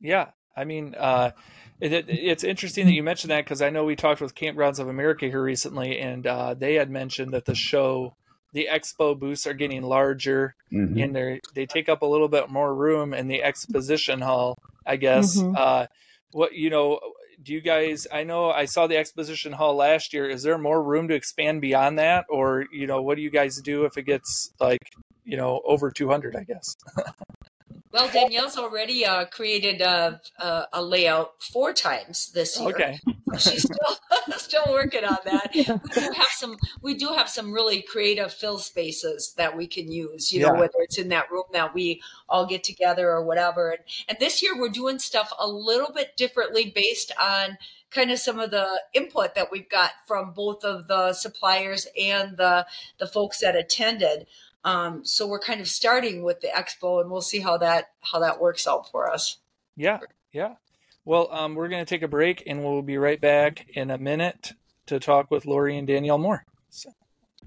Yeah, 0.00 0.26
I 0.58 0.64
mean, 0.64 0.96
uh, 0.98 1.30
it, 1.80 2.06
it's 2.08 2.42
interesting 2.42 2.86
that 2.86 2.92
you 2.92 3.02
mentioned 3.04 3.30
that 3.30 3.44
because 3.44 3.62
I 3.62 3.70
know 3.70 3.84
we 3.84 3.94
talked 3.94 4.20
with 4.20 4.34
Kampgrounds 4.34 4.80
of 4.80 4.88
America 4.88 5.26
here 5.26 5.42
recently, 5.42 5.98
and 6.00 6.26
uh, 6.26 6.54
they 6.54 6.74
had 6.74 6.90
mentioned 6.90 7.32
that 7.32 7.44
the 7.44 7.54
show, 7.54 8.14
the 8.52 8.68
expo 8.70 9.16
booths 9.16 9.46
are 9.46 9.54
getting 9.54 9.82
larger, 9.82 10.56
mm-hmm. 10.72 10.98
and 10.98 11.14
they 11.14 11.40
they 11.54 11.66
take 11.66 11.88
up 11.88 12.02
a 12.02 12.06
little 12.06 12.28
bit 12.28 12.50
more 12.50 12.74
room 12.74 13.14
in 13.14 13.28
the 13.28 13.42
exposition 13.42 14.20
hall. 14.20 14.58
I 14.84 14.96
guess. 14.96 15.38
Mm-hmm. 15.38 15.54
Uh, 15.56 15.86
what 16.32 16.54
you 16.54 16.70
know, 16.70 16.98
do 17.42 17.52
you 17.52 17.60
guys? 17.60 18.08
I 18.12 18.24
know 18.24 18.50
I 18.50 18.64
saw 18.64 18.88
the 18.88 18.96
exposition 18.96 19.52
hall 19.52 19.76
last 19.76 20.12
year. 20.12 20.28
Is 20.28 20.42
there 20.42 20.58
more 20.58 20.82
room 20.82 21.06
to 21.08 21.14
expand 21.14 21.60
beyond 21.60 22.00
that, 22.00 22.26
or 22.28 22.66
you 22.72 22.88
know, 22.88 23.02
what 23.02 23.14
do 23.16 23.22
you 23.22 23.30
guys 23.30 23.60
do 23.60 23.84
if 23.84 23.96
it 23.96 24.02
gets 24.02 24.52
like 24.58 24.82
you 25.24 25.36
know 25.36 25.60
over 25.64 25.92
two 25.92 26.08
hundred? 26.08 26.34
I 26.34 26.42
guess. 26.42 26.76
Well, 27.90 28.10
Danielle's 28.12 28.58
already 28.58 29.06
uh, 29.06 29.24
created 29.26 29.80
a, 29.80 30.20
a, 30.38 30.62
a, 30.74 30.82
layout 30.82 31.42
four 31.42 31.72
times 31.72 32.30
this 32.32 32.60
year. 32.60 32.68
Okay, 32.68 33.00
she's 33.38 33.62
still 33.62 33.96
still 34.36 34.72
working 34.72 35.04
on 35.04 35.16
that. 35.24 35.50
We 35.54 35.64
do 35.64 36.12
have 36.12 36.28
some. 36.30 36.56
We 36.82 36.94
do 36.94 37.08
have 37.08 37.28
some 37.30 37.52
really 37.52 37.80
creative 37.80 38.32
fill 38.32 38.58
spaces 38.58 39.32
that 39.38 39.56
we 39.56 39.66
can 39.66 39.90
use. 39.90 40.32
You 40.32 40.42
know, 40.42 40.52
whether 40.52 40.78
it's 40.80 40.98
in 40.98 41.08
that 41.08 41.30
room 41.30 41.44
that 41.52 41.74
we 41.74 42.02
all 42.28 42.46
get 42.46 42.62
together 42.62 43.10
or 43.10 43.24
whatever. 43.24 43.70
And, 43.70 43.80
and 44.08 44.18
this 44.18 44.42
year 44.42 44.58
we're 44.58 44.68
doing 44.68 44.98
stuff 44.98 45.32
a 45.38 45.48
little 45.48 45.92
bit 45.92 46.16
differently 46.16 46.70
based 46.74 47.12
on 47.20 47.56
kind 47.90 48.10
of 48.10 48.18
some 48.18 48.38
of 48.38 48.50
the 48.50 48.82
input 48.92 49.34
that 49.34 49.50
we've 49.50 49.68
got 49.68 49.92
from 50.06 50.32
both 50.32 50.64
of 50.64 50.88
the 50.88 51.12
suppliers 51.12 51.86
and 52.00 52.36
the 52.36 52.66
the 52.98 53.06
folks 53.06 53.40
that 53.40 53.56
attended. 53.56 54.26
Um, 54.64 55.04
so 55.04 55.26
we're 55.26 55.38
kind 55.38 55.60
of 55.60 55.68
starting 55.68 56.22
with 56.22 56.40
the 56.40 56.48
expo, 56.48 57.00
and 57.00 57.10
we'll 57.10 57.20
see 57.20 57.40
how 57.40 57.58
that 57.58 57.90
how 58.00 58.18
that 58.20 58.40
works 58.40 58.66
out 58.66 58.90
for 58.90 59.10
us. 59.10 59.38
Yeah, 59.76 60.00
yeah. 60.32 60.54
Well, 61.04 61.28
um, 61.32 61.54
we're 61.54 61.68
going 61.68 61.84
to 61.84 61.88
take 61.88 62.02
a 62.02 62.08
break, 62.08 62.42
and 62.46 62.62
we'll 62.62 62.82
be 62.82 62.98
right 62.98 63.20
back 63.20 63.66
in 63.74 63.90
a 63.90 63.98
minute 63.98 64.52
to 64.86 65.00
talk 65.00 65.30
with 65.30 65.46
Lori 65.46 65.78
and 65.78 65.86
Danielle 65.86 66.18
more. 66.18 66.44
So. 66.70 66.90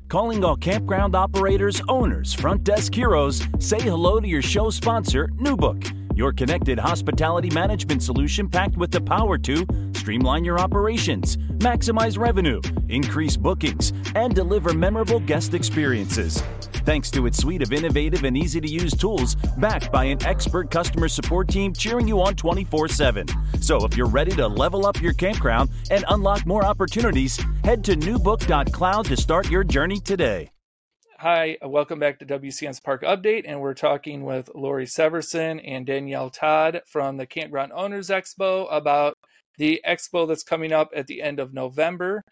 Calling 0.07 0.43
all 0.43 0.57
campground 0.57 1.15
operators, 1.15 1.81
owners, 1.87 2.33
front 2.33 2.63
desk 2.63 2.93
heroes, 2.93 3.43
say 3.59 3.79
hello 3.79 4.19
to 4.19 4.27
your 4.27 4.41
show 4.41 4.69
sponsor, 4.69 5.29
NewBook 5.39 6.00
your 6.15 6.33
connected 6.33 6.79
hospitality 6.79 7.49
management 7.49 8.03
solution 8.03 8.49
packed 8.49 8.77
with 8.77 8.91
the 8.91 9.01
power 9.01 9.37
to 9.37 9.65
streamline 9.93 10.43
your 10.43 10.59
operations, 10.59 11.37
maximize 11.59 12.17
revenue, 12.17 12.61
increase 12.89 13.37
bookings, 13.37 13.93
and 14.15 14.33
deliver 14.33 14.73
memorable 14.73 15.19
guest 15.19 15.53
experiences. 15.53 16.41
Thanks 16.85 17.11
to 17.11 17.27
its 17.27 17.37
suite 17.37 17.61
of 17.61 17.71
innovative 17.71 18.23
and 18.23 18.35
easy 18.35 18.59
to 18.59 18.67
use 18.67 18.93
tools, 18.93 19.35
backed 19.57 19.91
by 19.91 20.05
an 20.05 20.23
expert 20.25 20.71
customer 20.71 21.07
support 21.07 21.47
team 21.47 21.73
cheering 21.73 22.07
you 22.07 22.19
on 22.21 22.35
24 22.35 22.87
7. 22.87 23.27
So 23.59 23.85
if 23.85 23.95
you're 23.95 24.07
ready 24.07 24.31
to 24.31 24.47
level 24.47 24.85
up 24.85 24.99
your 25.01 25.13
campground 25.13 25.69
and 25.91 26.03
unlock 26.09 26.45
more 26.45 26.65
opportunities, 26.65 27.39
head 27.63 27.83
to 27.85 27.95
newbook.cloud 27.95 29.05
to 29.05 29.17
start 29.17 29.49
your 29.49 29.63
journey 29.63 29.99
today. 29.99 30.49
Hi, 31.21 31.59
welcome 31.61 31.99
back 31.99 32.17
to 32.17 32.25
WCM's 32.25 32.79
Park 32.79 33.03
Update, 33.03 33.43
and 33.45 33.61
we're 33.61 33.75
talking 33.75 34.23
with 34.23 34.49
Lori 34.55 34.87
Severson 34.87 35.61
and 35.63 35.85
Danielle 35.85 36.31
Todd 36.31 36.81
from 36.87 37.17
the 37.17 37.27
Campground 37.27 37.71
Owners 37.75 38.09
Expo 38.09 38.67
about 38.71 39.19
the 39.59 39.79
expo 39.87 40.27
that's 40.27 40.41
coming 40.41 40.73
up 40.73 40.89
at 40.95 41.05
the 41.05 41.21
end 41.21 41.39
of 41.39 41.53
November. 41.53 42.23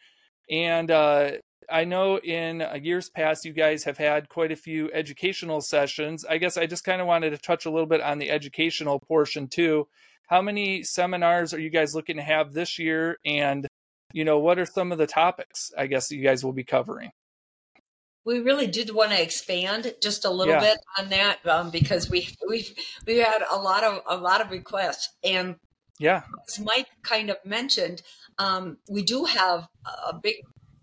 And 0.49 0.89
uh, 0.89 1.33
I 1.71 1.83
know 1.83 2.17
in 2.17 2.65
years 2.81 3.11
past, 3.11 3.45
you 3.45 3.53
guys 3.53 3.83
have 3.83 3.99
had 3.99 4.27
quite 4.27 4.51
a 4.51 4.55
few 4.55 4.91
educational 4.91 5.61
sessions. 5.61 6.25
I 6.27 6.39
guess 6.39 6.57
I 6.57 6.65
just 6.65 6.83
kind 6.83 6.99
of 6.99 7.05
wanted 7.05 7.29
to 7.29 7.37
touch 7.37 7.67
a 7.67 7.69
little 7.69 7.85
bit 7.85 8.01
on 8.01 8.17
the 8.17 8.31
educational 8.31 8.99
portion 8.99 9.49
too. 9.49 9.87
How 10.29 10.41
many 10.41 10.81
seminars 10.81 11.53
are 11.53 11.59
you 11.59 11.69
guys 11.69 11.93
looking 11.93 12.15
to 12.15 12.23
have 12.23 12.53
this 12.53 12.79
year? 12.79 13.19
And, 13.23 13.67
you 14.13 14.25
know, 14.25 14.39
what 14.39 14.57
are 14.57 14.65
some 14.65 14.91
of 14.91 14.97
the 14.97 15.05
topics 15.05 15.71
I 15.77 15.85
guess 15.85 16.09
you 16.09 16.23
guys 16.23 16.43
will 16.43 16.53
be 16.53 16.63
covering? 16.63 17.11
We 18.25 18.39
really 18.39 18.67
did 18.67 18.93
want 18.93 19.11
to 19.11 19.21
expand 19.21 19.93
just 20.01 20.25
a 20.25 20.29
little 20.29 20.55
yeah. 20.55 20.59
bit 20.59 20.77
on 20.97 21.09
that 21.09 21.45
um, 21.47 21.69
because 21.69 22.09
we 22.09 22.27
we've 22.47 22.73
we 23.05 23.17
had 23.17 23.41
a 23.49 23.57
lot 23.57 23.83
of 23.83 24.01
a 24.07 24.17
lot 24.17 24.41
of 24.41 24.51
requests. 24.51 25.09
And 25.23 25.55
yeah. 25.99 26.23
as 26.47 26.59
mike 26.59 26.87
kind 27.03 27.29
of 27.29 27.37
mentioned 27.43 28.01
um, 28.37 28.77
we 28.89 29.03
do 29.03 29.25
have 29.25 29.67
a 30.07 30.13
big 30.13 30.35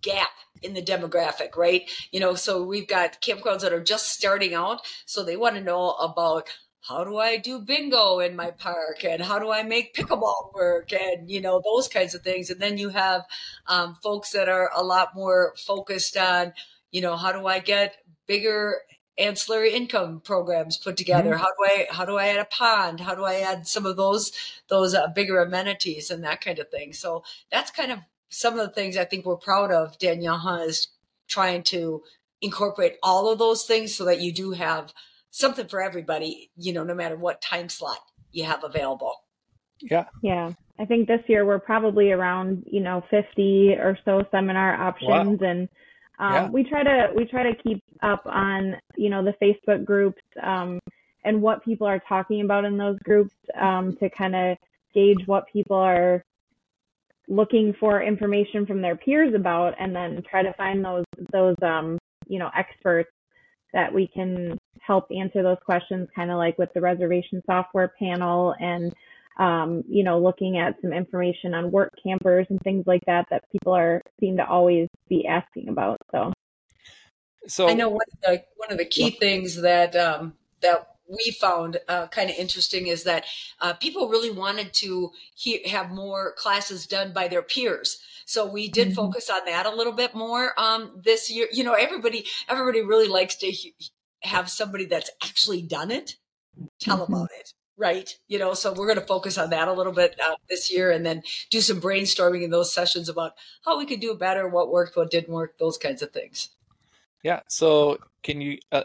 gap 0.03 0.29
in 0.63 0.75
the 0.75 0.83
demographic 0.83 1.57
right? 1.57 1.91
You 2.11 2.21
know 2.21 2.35
so 2.35 2.63
we've 2.63 2.89
got 2.89 3.23
campgrounds 3.23 3.61
that 3.61 3.73
are 3.73 3.83
just 3.83 4.09
starting 4.09 4.55
out 4.55 4.81
so 5.05 5.23
they 5.23 5.37
want 5.37 5.57
to 5.57 5.61
know 5.61 5.93
about 5.93 6.49
how 6.89 7.03
do 7.03 7.19
I 7.19 7.37
do 7.37 7.59
bingo 7.59 8.21
in 8.21 8.37
my 8.37 8.53
park? 8.53 9.05
And 9.05 9.21
how 9.21 9.41
do 9.41 9.51
I 9.51 9.65
make 9.65 9.95
pickleball 9.95 10.55
work? 10.55 10.93
And 10.93 11.29
you 11.29 11.41
know 11.41 11.61
those 11.65 11.89
kinds 11.89 12.15
of 12.15 12.23
things. 12.23 12.49
And 12.49 12.61
then 12.61 12.79
you 12.79 12.91
have 12.91 13.23
um, 13.67 13.97
folks 14.03 14.31
that 14.31 14.49
are 14.49 14.71
a 14.75 14.85
lot 14.85 15.09
more 15.15 15.55
focused 15.67 16.17
on 16.17 16.53
you 16.91 17.01
know, 17.01 17.17
how 17.17 17.33
do 17.33 17.47
I 17.47 17.59
get 17.59 17.97
bigger 18.27 18.81
ancillary 19.19 19.73
income 19.73 20.21
programs 20.21 20.77
put 20.77 20.97
together? 20.97 21.33
Mm-hmm. 21.33 21.41
How 21.41 21.47
do 21.47 21.65
I 21.65 21.87
how 21.91 22.05
do 22.05 22.17
I 22.17 22.29
add 22.29 22.39
a 22.39 22.45
pond? 22.45 23.01
How 23.01 23.15
do 23.15 23.25
I 23.25 23.41
add 23.41 23.67
some 23.67 23.87
of 23.87 23.97
those 23.97 24.33
those 24.69 24.95
uh, 24.95 25.09
bigger 25.09 25.41
amenities 25.41 26.11
and 26.11 26.25
that 26.25 26.41
kind 26.41 26.59
of 26.59 26.69
thing? 26.71 26.93
So 26.93 27.25
that's 27.51 27.71
kind 27.71 27.93
of 27.93 28.01
some 28.29 28.59
of 28.59 28.67
the 28.67 28.73
things 28.73 28.97
I 28.97 29.05
think 29.05 29.25
we're 29.25 29.37
proud 29.37 29.71
of. 29.71 29.99
Danielle 29.99 30.61
is 30.61 30.89
trying 31.29 31.63
to 31.65 32.03
incorporate 32.41 32.97
all 33.03 33.31
of 33.31 33.39
those 33.39 33.65
things 33.65 33.95
so 33.95 34.05
that 34.05 34.21
you 34.21 34.33
do 34.33 34.53
have 34.53 34.93
something 35.31 35.69
for 35.69 35.83
everybody. 35.83 36.51
You 36.57 36.73
know, 36.73 36.85
no 36.85 36.95
matter 36.95 37.17
what 37.17 37.41
time 37.41 37.69
slot 37.69 37.99
you 38.33 38.45
have 38.45 38.65
available. 38.65 39.15
Yeah. 39.81 40.05
Yeah. 40.23 40.53
I 40.79 40.85
think 40.85 41.09
this 41.09 41.21
year 41.27 41.47
we're 41.47 41.59
probably 41.59 42.11
around, 42.11 42.65
you 42.67 42.81
know, 42.81 43.03
50 43.11 43.77
or 43.79 43.99
so 44.05 44.23
seminar 44.31 44.75
options 44.75 45.41
wow. 45.41 45.49
and 45.49 45.69
um, 46.19 46.33
yeah. 46.33 46.49
we 46.49 46.65
try 46.65 46.83
to 46.83 47.11
we 47.15 47.25
try 47.25 47.43
to 47.43 47.55
keep 47.63 47.83
up 48.03 48.23
on, 48.27 48.77
you 48.97 49.11
know, 49.11 49.25
the 49.25 49.35
Facebook 49.43 49.85
groups 49.85 50.23
um, 50.43 50.79
and 51.25 51.41
what 51.41 51.65
people 51.65 51.87
are 51.87 52.03
talking 52.09 52.43
about 52.43 52.65
in 52.65 52.77
those 52.77 52.99
groups 53.01 53.35
um, 53.61 53.97
to 53.97 54.09
kind 54.11 54.35
of 54.35 54.57
gauge 54.95 55.27
what 55.27 55.45
people 55.53 55.77
are 55.77 56.23
looking 57.29 57.75
for 57.79 58.03
information 58.03 58.65
from 58.67 58.81
their 58.81 58.97
peers 58.97 59.35
about 59.35 59.75
and 59.81 59.95
then 59.95 60.23
try 60.31 60.43
to 60.43 60.53
find 60.55 60.85
those 60.85 61.05
those 61.33 61.57
um, 61.63 61.99
you 62.29 62.39
know, 62.39 62.51
experts 62.57 63.11
that 63.73 63.93
we 63.93 64.07
can 64.07 64.57
help 64.81 65.07
answer 65.11 65.43
those 65.43 65.59
questions 65.65 66.09
kind 66.15 66.31
of 66.31 66.39
like 66.39 66.57
with 66.59 66.73
the 66.75 66.81
reservation 66.81 67.43
software 67.47 67.93
panel 67.99 68.55
and 68.61 68.93
um, 69.39 69.83
you 69.89 70.03
know, 70.03 70.19
looking 70.19 70.59
at 70.59 70.77
some 70.81 70.93
information 70.93 71.55
on 71.55 71.71
work 71.71 71.93
campers 72.03 72.47
and 72.49 72.61
things 72.63 72.85
like 72.87 73.03
that 73.07 73.27
that 73.31 73.45
people 73.53 73.75
are 73.75 74.03
seem 74.21 74.37
to 74.39 74.47
always 74.47 74.89
be 75.09 75.27
asking 75.27 75.69
about. 75.69 75.99
So, 76.11 76.33
so 77.47 77.69
I 77.69 77.75
know 77.75 77.91
one 77.91 78.07
of 78.13 78.21
the 78.23 78.45
one 78.57 78.73
of 78.73 78.79
the 78.79 78.85
key 78.85 79.11
yeah. 79.11 79.19
things 79.21 79.61
that 79.61 79.95
um, 79.95 80.35
that 80.63 80.89
we 81.09 81.31
found 81.31 81.79
uh, 81.89 82.07
kind 82.09 82.31
of 82.31 82.37
interesting 82.37 82.87
is 82.87 83.05
that 83.05 83.25
uh, 83.61 83.75
people 83.75 84.09
really 84.09 84.31
wanted 84.31 84.73
to 84.73 85.13
he- 85.35 85.69
have 85.69 85.91
more 85.91 86.33
classes 86.33 86.87
done 86.87 87.13
by 87.13 87.29
their 87.29 87.43
peers. 87.43 87.99
So 88.25 88.45
we 88.45 88.69
did 88.69 88.89
mm-hmm. 88.89 88.97
focus 88.97 89.31
on 89.31 89.45
that 89.47 89.67
a 89.67 89.75
little 89.75 89.93
bit 89.93 90.15
more 90.15 90.59
um, 90.59 91.01
this 91.05 91.31
year. 91.31 91.47
You 91.53 91.63
know, 91.63 91.75
everybody 91.75 92.25
everybody 92.49 92.81
really 92.81 93.09
likes 93.09 93.37
to 93.37 93.51
he- 93.51 93.75
have 94.23 94.49
somebody 94.49 94.87
that's 94.87 95.11
actually 95.23 95.63
done 95.63 95.91
it 95.91 96.17
tell 96.81 97.01
mm-hmm. 97.01 97.13
about 97.13 97.29
it 97.39 97.53
right 97.77 98.19
you 98.29 98.39
know 98.39 98.55
so 98.55 98.73
we're 98.73 98.87
going 98.87 98.99
to 98.99 99.07
focus 99.07 99.37
on 99.39 99.51
that 99.51 99.69
a 99.69 99.73
little 99.73 99.93
bit 99.93 100.19
uh, 100.21 100.35
this 100.49 100.73
year 100.73 100.91
and 100.91 101.05
then 101.05 101.23
do 101.51 101.61
some 101.61 101.81
brainstorming 101.81 102.43
in 102.43 102.51
those 102.51 102.73
sessions 102.73 103.09
about 103.09 103.33
how 103.65 103.79
we 103.79 103.87
could 103.87 104.01
do 104.01 104.15
better 104.15 104.49
what 104.49 104.71
worked 104.71 104.97
what 104.97 105.11
didn't 105.11 105.33
work 105.33 105.59
those 105.59 105.77
kinds 105.77 106.03
of 106.03 106.11
things 106.11 106.51
yeah 107.23 107.41
so 107.49 107.99
can 108.23 108.41
you 108.41 108.59
uh, 108.73 108.85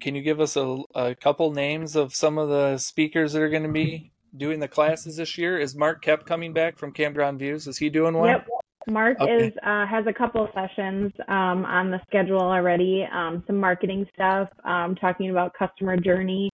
can 0.00 0.14
you 0.14 0.22
give 0.22 0.40
us 0.40 0.56
a, 0.56 0.78
a 0.94 1.14
couple 1.14 1.52
names 1.52 1.96
of 1.96 2.14
some 2.14 2.38
of 2.38 2.48
the 2.48 2.78
speakers 2.78 3.32
that 3.32 3.42
are 3.42 3.50
going 3.50 3.62
to 3.62 3.72
be 3.72 4.10
doing 4.36 4.60
the 4.60 4.68
classes 4.68 5.16
this 5.16 5.38
year 5.38 5.58
is 5.58 5.74
mark 5.74 6.04
Koep 6.04 6.26
coming 6.26 6.52
back 6.52 6.78
from 6.78 6.92
campground 6.92 7.38
views 7.38 7.66
is 7.66 7.78
he 7.78 7.88
doing 7.88 8.14
one 8.14 8.28
yep 8.28 8.46
Mark 8.88 9.20
okay. 9.20 9.46
is 9.46 9.52
uh, 9.64 9.84
has 9.84 10.06
a 10.06 10.12
couple 10.12 10.44
of 10.44 10.50
sessions 10.54 11.12
um, 11.26 11.64
on 11.64 11.90
the 11.90 12.00
schedule 12.06 12.40
already. 12.40 13.04
Um, 13.12 13.42
some 13.44 13.56
marketing 13.56 14.06
stuff, 14.14 14.48
um, 14.64 14.94
talking 14.94 15.30
about 15.30 15.54
customer 15.54 15.96
journey, 15.96 16.50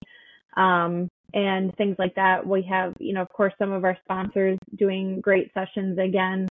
um, 0.57 1.11
and 1.35 1.75
things 1.77 1.97
like 1.99 2.15
that. 2.15 2.47
We 2.47 2.63
have, 2.63 2.95
you 2.99 3.15
know, 3.15 3.23
of 3.23 3.29
course, 3.31 3.55
some 3.59 3.73
of 3.73 3.85
our 3.85 3.97
sponsors 4.05 4.59
doing 4.77 5.21
great 5.21 5.51
sessions 5.55 5.99
again. 5.99 6.49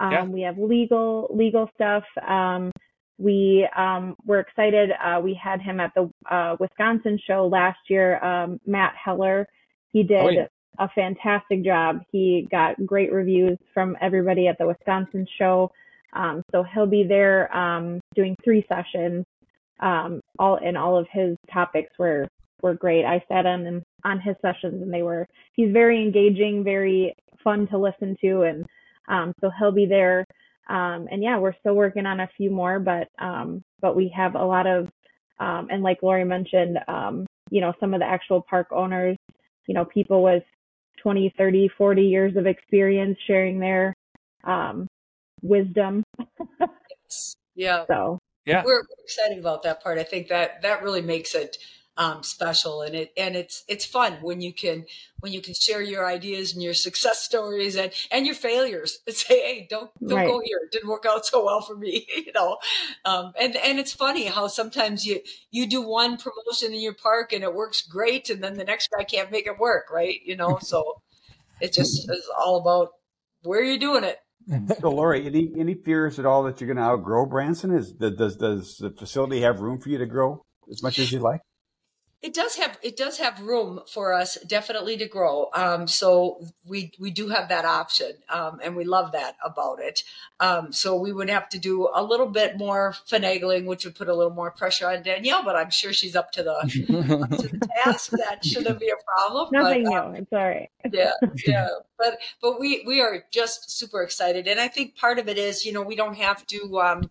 Um, 0.00 0.12
yeah. 0.12 0.24
We 0.24 0.40
have 0.42 0.58
legal 0.58 1.28
legal 1.32 1.70
stuff. 1.74 2.04
Um, 2.26 2.72
we 3.18 3.68
um, 3.76 4.16
we're 4.24 4.40
excited. 4.40 4.90
Uh, 5.02 5.20
we 5.20 5.38
had 5.40 5.60
him 5.60 5.78
at 5.80 5.92
the 5.94 6.10
uh, 6.30 6.56
Wisconsin 6.58 7.18
show 7.26 7.46
last 7.46 7.78
year. 7.88 8.22
Um, 8.24 8.60
Matt 8.66 8.94
Heller, 9.02 9.46
he 9.92 10.02
did 10.02 10.20
oh, 10.20 10.28
yeah. 10.30 10.46
a 10.78 10.88
fantastic 10.88 11.64
job. 11.64 12.00
He 12.10 12.48
got 12.50 12.84
great 12.84 13.12
reviews 13.12 13.58
from 13.72 13.96
everybody 14.00 14.48
at 14.48 14.58
the 14.58 14.66
Wisconsin 14.66 15.26
show. 15.38 15.70
Um, 16.12 16.42
so 16.50 16.64
he'll 16.64 16.86
be 16.86 17.04
there 17.04 17.54
um, 17.56 18.00
doing 18.14 18.36
three 18.42 18.64
sessions. 18.68 19.24
Um, 19.80 20.20
all 20.38 20.56
and 20.64 20.78
all 20.78 20.96
of 20.96 21.06
his 21.12 21.36
topics 21.52 21.90
were 21.98 22.26
were 22.64 22.74
great. 22.74 23.04
I 23.04 23.22
sat 23.28 23.46
in 23.46 23.84
on 24.04 24.20
his 24.20 24.34
sessions 24.42 24.82
and 24.82 24.92
they 24.92 25.02
were 25.02 25.28
he's 25.52 25.72
very 25.72 26.02
engaging, 26.02 26.64
very 26.64 27.14
fun 27.44 27.68
to 27.68 27.78
listen 27.78 28.16
to 28.22 28.42
and 28.42 28.64
um, 29.06 29.34
so 29.40 29.50
he'll 29.58 29.70
be 29.70 29.86
there. 29.86 30.24
Um, 30.66 31.06
and 31.10 31.22
yeah, 31.22 31.38
we're 31.38 31.54
still 31.60 31.74
working 31.74 32.06
on 32.06 32.20
a 32.20 32.30
few 32.38 32.50
more, 32.50 32.80
but 32.80 33.08
um, 33.18 33.62
but 33.80 33.94
we 33.94 34.12
have 34.16 34.34
a 34.34 34.44
lot 34.44 34.66
of 34.66 34.88
um, 35.38 35.68
and 35.70 35.82
like 35.82 36.02
Lori 36.02 36.24
mentioned, 36.24 36.78
um, 36.88 37.26
you 37.50 37.60
know, 37.60 37.74
some 37.80 37.92
of 37.92 38.00
the 38.00 38.06
actual 38.06 38.40
park 38.48 38.68
owners, 38.72 39.18
you 39.66 39.74
know, 39.74 39.84
people 39.84 40.22
with 40.22 40.42
20, 41.02 41.34
30, 41.36 41.70
40 41.76 42.02
years 42.02 42.36
of 42.36 42.46
experience 42.46 43.18
sharing 43.26 43.58
their 43.58 43.94
um, 44.44 44.86
wisdom. 45.42 46.02
yeah. 47.54 47.84
So 47.86 48.18
yeah, 48.46 48.62
we're 48.64 48.84
excited 49.02 49.38
about 49.38 49.64
that 49.64 49.82
part. 49.82 49.98
I 49.98 50.04
think 50.04 50.28
that 50.28 50.62
that 50.62 50.82
really 50.82 51.02
makes 51.02 51.34
it 51.34 51.58
um, 51.96 52.22
special 52.22 52.82
and 52.82 52.94
it 52.94 53.12
and 53.16 53.36
it's 53.36 53.62
it's 53.68 53.84
fun 53.84 54.14
when 54.20 54.40
you 54.40 54.52
can 54.52 54.84
when 55.20 55.32
you 55.32 55.40
can 55.40 55.54
share 55.54 55.80
your 55.80 56.06
ideas 56.06 56.52
and 56.52 56.62
your 56.62 56.74
success 56.74 57.22
stories 57.22 57.76
and 57.76 57.92
and 58.10 58.26
your 58.26 58.34
failures 58.34 58.98
and 59.06 59.14
say 59.14 59.34
hey 59.40 59.66
don't 59.70 59.90
don't 60.06 60.18
right. 60.18 60.28
go 60.28 60.40
here 60.44 60.58
it 60.64 60.72
didn't 60.72 60.88
work 60.88 61.06
out 61.08 61.24
so 61.24 61.44
well 61.44 61.60
for 61.60 61.76
me 61.76 62.06
you 62.16 62.32
know 62.34 62.58
um, 63.04 63.32
and 63.38 63.56
and 63.56 63.78
it's 63.78 63.92
funny 63.92 64.26
how 64.26 64.48
sometimes 64.48 65.06
you 65.06 65.20
you 65.50 65.66
do 65.66 65.82
one 65.82 66.16
promotion 66.16 66.72
in 66.74 66.80
your 66.80 66.94
park 66.94 67.32
and 67.32 67.44
it 67.44 67.54
works 67.54 67.82
great 67.82 68.28
and 68.28 68.42
then 68.42 68.54
the 68.54 68.64
next 68.64 68.88
guy 68.96 69.04
can't 69.04 69.30
make 69.30 69.46
it 69.46 69.58
work 69.58 69.84
right 69.92 70.20
you 70.24 70.36
know 70.36 70.58
so 70.60 71.00
it 71.60 71.72
just 71.72 72.10
is 72.10 72.28
all 72.38 72.60
about 72.60 72.88
where 73.42 73.62
you're 73.62 73.78
doing 73.78 74.04
it 74.04 74.18
so, 74.78 74.90
Lori, 74.90 75.24
any 75.24 75.50
any 75.56 75.72
fears 75.72 76.18
at 76.18 76.26
all 76.26 76.42
that 76.42 76.60
you're 76.60 76.66
going 76.66 76.76
to 76.76 76.82
outgrow 76.82 77.24
Branson? 77.24 77.74
Is 77.74 77.92
does 77.92 78.36
does 78.36 78.76
the 78.76 78.90
facility 78.90 79.40
have 79.40 79.60
room 79.60 79.80
for 79.80 79.88
you 79.88 79.96
to 79.96 80.04
grow 80.04 80.44
as 80.70 80.82
much 80.82 80.98
as 80.98 81.10
you 81.10 81.18
like? 81.18 81.40
It 82.24 82.32
does 82.32 82.56
have 82.56 82.78
it 82.82 82.96
does 82.96 83.18
have 83.18 83.42
room 83.42 83.80
for 83.86 84.14
us 84.14 84.38
definitely 84.46 84.96
to 84.96 85.06
grow. 85.06 85.50
Um, 85.52 85.86
so 85.86 86.42
we 86.64 86.90
we 86.98 87.10
do 87.10 87.28
have 87.28 87.50
that 87.50 87.66
option, 87.66 88.12
um, 88.30 88.60
and 88.64 88.74
we 88.74 88.84
love 88.84 89.12
that 89.12 89.36
about 89.44 89.78
it. 89.78 90.04
Um, 90.40 90.72
so 90.72 90.96
we 90.98 91.12
would 91.12 91.28
have 91.28 91.50
to 91.50 91.58
do 91.58 91.90
a 91.94 92.02
little 92.02 92.26
bit 92.26 92.56
more 92.56 92.94
finagling, 93.06 93.66
which 93.66 93.84
would 93.84 93.94
put 93.94 94.08
a 94.08 94.14
little 94.14 94.32
more 94.32 94.50
pressure 94.50 94.88
on 94.88 95.02
Danielle, 95.02 95.44
but 95.44 95.54
I'm 95.54 95.68
sure 95.68 95.92
she's 95.92 96.16
up 96.16 96.32
to 96.32 96.42
the, 96.42 96.52
up 96.52 96.68
to 96.70 97.48
the 97.48 97.68
task. 97.84 98.12
That 98.12 98.42
shouldn't 98.42 98.80
be 98.80 98.88
a 98.88 98.96
problem. 99.06 99.50
Nothing 99.52 99.84
but, 99.84 99.90
new. 99.90 99.98
Um, 99.98 100.14
it's 100.14 100.32
all 100.32 100.38
right. 100.38 100.70
yeah, 100.90 101.12
yeah. 101.46 101.68
But 101.98 102.20
but 102.40 102.58
we 102.58 102.84
we 102.86 103.02
are 103.02 103.24
just 103.30 103.70
super 103.70 104.02
excited, 104.02 104.48
and 104.48 104.58
I 104.58 104.68
think 104.68 104.96
part 104.96 105.18
of 105.18 105.28
it 105.28 105.36
is 105.36 105.66
you 105.66 105.74
know 105.74 105.82
we 105.82 105.94
don't 105.94 106.16
have 106.16 106.46
to. 106.46 107.04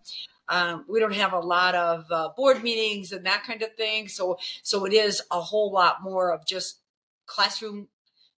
Um, 0.48 0.84
we 0.88 1.00
don't 1.00 1.14
have 1.14 1.32
a 1.32 1.40
lot 1.40 1.74
of 1.74 2.04
uh, 2.10 2.28
board 2.36 2.62
meetings 2.62 3.12
and 3.12 3.24
that 3.26 3.44
kind 3.44 3.62
of 3.62 3.74
thing. 3.74 4.08
So, 4.08 4.38
so 4.62 4.84
it 4.84 4.92
is 4.92 5.22
a 5.30 5.40
whole 5.40 5.72
lot 5.72 6.02
more 6.02 6.32
of 6.32 6.46
just 6.46 6.80
classroom 7.26 7.88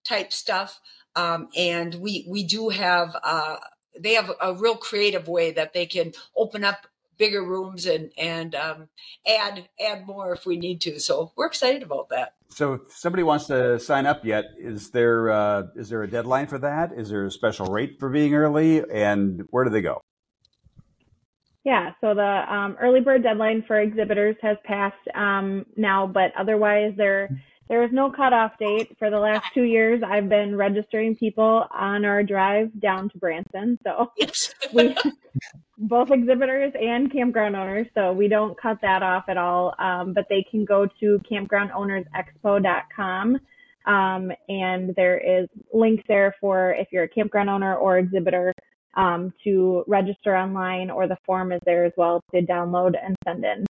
type 0.03 0.31
stuff. 0.31 0.79
Um, 1.15 1.49
and 1.57 1.95
we, 1.95 2.25
we 2.29 2.43
do 2.43 2.69
have, 2.69 3.15
uh, 3.23 3.57
they 3.99 4.13
have 4.13 4.31
a 4.39 4.53
real 4.53 4.77
creative 4.77 5.27
way 5.27 5.51
that 5.51 5.73
they 5.73 5.85
can 5.85 6.13
open 6.35 6.63
up 6.63 6.87
bigger 7.17 7.43
rooms 7.43 7.87
and, 7.87 8.11
and, 8.17 8.53
um, 8.53 8.89
add, 9.27 9.67
add 9.83 10.05
more 10.05 10.31
if 10.33 10.45
we 10.45 10.55
need 10.55 10.79
to. 10.81 10.99
So 10.99 11.31
we're 11.35 11.47
excited 11.47 11.81
about 11.81 12.09
that. 12.09 12.35
So 12.49 12.73
if 12.73 12.81
somebody 12.91 13.23
wants 13.23 13.47
to 13.47 13.79
sign 13.79 14.05
up 14.05 14.23
yet, 14.23 14.45
is 14.57 14.91
there, 14.91 15.31
uh, 15.31 15.63
is 15.75 15.89
there 15.89 16.03
a 16.03 16.09
deadline 16.09 16.45
for 16.45 16.59
that? 16.59 16.91
Is 16.95 17.09
there 17.09 17.25
a 17.25 17.31
special 17.31 17.65
rate 17.65 17.99
for 17.99 18.09
being 18.09 18.35
early 18.35 18.83
and 18.89 19.41
where 19.49 19.63
do 19.63 19.71
they 19.71 19.81
go? 19.81 19.99
Yeah, 21.67 21.91
so 21.99 22.13
the 22.13 22.23
um, 22.23 22.77
early 22.79 23.01
bird 23.01 23.23
deadline 23.23 23.61
for 23.67 23.81
exhibitors 23.81 24.37
has 24.41 24.55
passed 24.63 25.05
um, 25.13 25.65
now, 25.75 26.07
but 26.07 26.31
otherwise 26.39 26.93
there 26.95 27.29
there 27.67 27.83
is 27.83 27.91
no 27.91 28.09
cutoff 28.09 28.53
date. 28.57 28.95
For 28.97 29.09
the 29.09 29.19
last 29.19 29.47
two 29.53 29.63
years, 29.63 30.01
I've 30.01 30.29
been 30.29 30.55
registering 30.55 31.17
people 31.17 31.65
on 31.69 32.05
our 32.05 32.23
drive 32.23 32.71
down 32.79 33.09
to 33.09 33.17
Branson. 33.17 33.77
So 33.83 34.13
we, 34.73 34.95
both 35.77 36.09
exhibitors 36.09 36.71
and 36.81 37.11
campground 37.11 37.57
owners, 37.57 37.87
so 37.93 38.13
we 38.13 38.29
don't 38.29 38.57
cut 38.57 38.77
that 38.81 39.03
off 39.03 39.25
at 39.27 39.35
all. 39.35 39.75
Um, 39.77 40.13
but 40.13 40.27
they 40.29 40.45
can 40.49 40.63
go 40.63 40.87
to 41.01 41.19
campgroundownersexpo.com. 41.29 43.39
Um, 43.85 44.31
and 44.47 44.95
there 44.95 45.17
is 45.17 45.49
links 45.73 46.05
there 46.07 46.33
for 46.39 46.73
if 46.75 46.87
you're 46.93 47.03
a 47.03 47.09
campground 47.09 47.49
owner 47.49 47.75
or 47.75 47.97
exhibitor 47.97 48.53
um, 48.97 49.31
to 49.43 49.83
register 49.87 50.35
online, 50.35 50.89
or 50.89 51.07
the 51.07 51.17
form 51.25 51.51
is 51.53 51.61
there 51.65 51.85
as 51.85 51.93
well 51.95 52.21
to 52.33 52.41
download 52.41 52.93
and 53.01 53.15
send 53.25 53.45
in. 53.45 53.65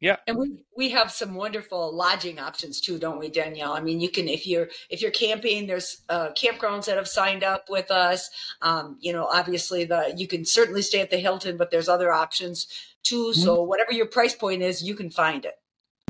Yeah. 0.00 0.16
And 0.26 0.38
we 0.38 0.64
we 0.74 0.88
have 0.90 1.10
some 1.10 1.34
wonderful 1.34 1.94
lodging 1.94 2.38
options 2.38 2.80
too, 2.80 2.98
don't 2.98 3.18
we, 3.18 3.28
Danielle? 3.28 3.74
I 3.74 3.80
mean, 3.80 4.00
you 4.00 4.08
can 4.08 4.28
if 4.28 4.46
you're 4.46 4.68
if 4.88 5.02
you're 5.02 5.10
camping, 5.10 5.66
there's 5.66 6.00
uh, 6.08 6.30
campgrounds 6.30 6.86
that 6.86 6.96
have 6.96 7.08
signed 7.08 7.44
up 7.44 7.66
with 7.68 7.90
us. 7.90 8.30
Um, 8.62 8.96
you 9.00 9.12
know, 9.12 9.26
obviously 9.26 9.84
the 9.84 10.14
you 10.16 10.26
can 10.26 10.46
certainly 10.46 10.80
stay 10.80 11.02
at 11.02 11.10
the 11.10 11.18
Hilton, 11.18 11.58
but 11.58 11.70
there's 11.70 11.88
other 11.88 12.10
options 12.10 12.66
too. 13.02 13.26
Mm-hmm. 13.26 13.40
So 13.40 13.62
whatever 13.62 13.92
your 13.92 14.06
price 14.06 14.34
point 14.34 14.62
is, 14.62 14.82
you 14.82 14.94
can 14.94 15.10
find 15.10 15.44
it. 15.44 15.56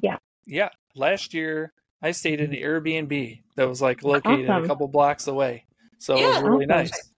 Yeah. 0.03 0.19
Yeah. 0.47 0.69
Last 0.95 1.35
year 1.35 1.73
I 2.01 2.13
stayed 2.13 2.41
in 2.41 2.51
the 2.51 2.63
Airbnb 2.63 3.41
that 3.57 3.69
was 3.69 3.83
like 3.83 4.05
located 4.05 4.49
awesome. 4.49 4.65
a 4.65 4.69
couple 4.69 4.87
blocks 4.87 5.27
away. 5.27 5.65
So 5.99 6.17
yeah, 6.17 6.23
it 6.23 6.29
was 6.29 6.43
really 6.43 6.67
awesome. 6.67 6.77
nice. 6.77 7.11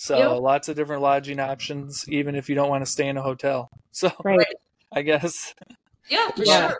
So 0.00 0.16
yep. 0.16 0.40
lots 0.40 0.70
of 0.70 0.76
different 0.76 1.02
lodging 1.02 1.38
options, 1.38 2.08
even 2.08 2.34
if 2.34 2.48
you 2.48 2.54
don't 2.54 2.70
want 2.70 2.82
to 2.82 2.90
stay 2.90 3.06
in 3.06 3.18
a 3.18 3.22
hotel. 3.22 3.68
So 3.92 4.10
right. 4.24 4.46
I 4.92 5.02
guess. 5.02 5.52
Yeah, 6.08 6.30
for 6.30 6.44
yeah. 6.44 6.68
sure. 6.68 6.78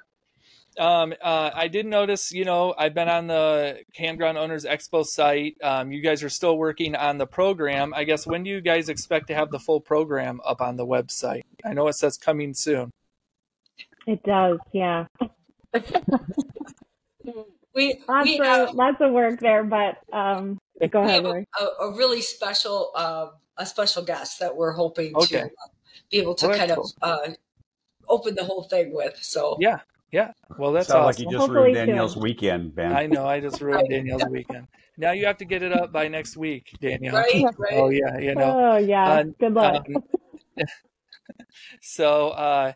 Um, 0.78 1.12
uh, 1.20 1.50
I 1.52 1.66
did 1.66 1.86
notice, 1.86 2.30
you 2.32 2.44
know, 2.44 2.72
I've 2.78 2.94
been 2.94 3.08
on 3.08 3.26
the 3.26 3.80
Campground 3.94 4.38
Owners 4.38 4.64
Expo 4.64 5.04
site. 5.04 5.56
Um, 5.62 5.90
you 5.90 6.00
guys 6.02 6.22
are 6.22 6.28
still 6.28 6.56
working 6.56 6.94
on 6.94 7.18
the 7.18 7.26
program. 7.26 7.92
I 7.94 8.04
guess 8.04 8.28
when 8.28 8.44
do 8.44 8.50
you 8.50 8.60
guys 8.60 8.88
expect 8.88 9.26
to 9.26 9.34
have 9.34 9.50
the 9.50 9.58
full 9.58 9.80
program 9.80 10.40
up 10.46 10.60
on 10.60 10.76
the 10.76 10.86
website? 10.86 11.42
I 11.64 11.72
know 11.74 11.88
it 11.88 11.94
says 11.94 12.16
coming 12.16 12.54
soon. 12.54 12.92
It 14.06 14.22
does, 14.22 14.58
yeah. 14.72 15.06
we 17.74 18.00
lots 18.08 18.24
we 18.24 18.38
of 18.38 18.46
have, 18.46 18.74
lots 18.74 19.00
of 19.00 19.10
work 19.10 19.40
there, 19.40 19.64
but 19.64 19.96
um, 20.12 20.59
go 20.88 21.02
we 21.04 21.10
have 21.10 21.24
a, 21.24 21.44
a, 21.84 21.92
really 21.96 22.22
special 22.22 22.92
uh, 22.94 23.28
a 23.56 23.66
special 23.66 24.02
guest 24.02 24.38
that 24.40 24.54
we're 24.56 24.72
hoping 24.72 25.14
Okay. 25.14 25.40
to 25.40 25.44
uh, 25.44 25.68
be 26.10 26.18
able 26.18 26.34
to 26.34 26.46
Well, 26.48 26.58
kind 26.58 26.70
that's 26.70 26.94
of 27.02 27.28
uh, 27.28 27.32
open 28.08 28.34
the 28.34 28.44
whole 28.44 28.64
thing 28.64 28.92
with. 28.94 29.16
So 29.22 29.56
Yeah, 29.60 29.80
yeah. 30.12 30.32
Well, 30.58 30.72
that's 30.72 30.88
Sounds 30.88 30.96
awesome. 30.96 31.06
like 31.06 31.18
you 31.18 31.24
just 31.26 31.48
Hopefully 31.48 31.72
ruined 31.72 31.88
Danielle's 31.88 32.14
soon. 32.14 32.22
weekend, 32.22 32.74
Ben. 32.74 32.92
I 32.92 33.06
know. 33.06 33.26
I 33.26 33.40
just 33.40 33.60
ruined 33.62 33.88
Danielle's 33.88 34.26
weekend. 34.26 34.66
Now 34.96 35.12
you 35.12 35.26
have 35.26 35.38
to 35.38 35.44
get 35.44 35.62
it 35.62 35.72
up 35.72 35.92
by 35.92 36.08
next 36.08 36.36
week, 36.36 36.74
Danielle. 36.80 37.16
right, 37.16 37.44
right. 37.58 37.74
Oh 37.74 37.88
yeah, 37.88 38.18
you 38.18 38.34
know. 38.34 38.56
Oh 38.58 38.76
yeah, 38.76 39.06
Uh, 39.06 39.24
good 39.38 39.54
luck. 39.54 39.86
Um, 39.88 40.02
so 41.80 42.28
uh, 42.30 42.72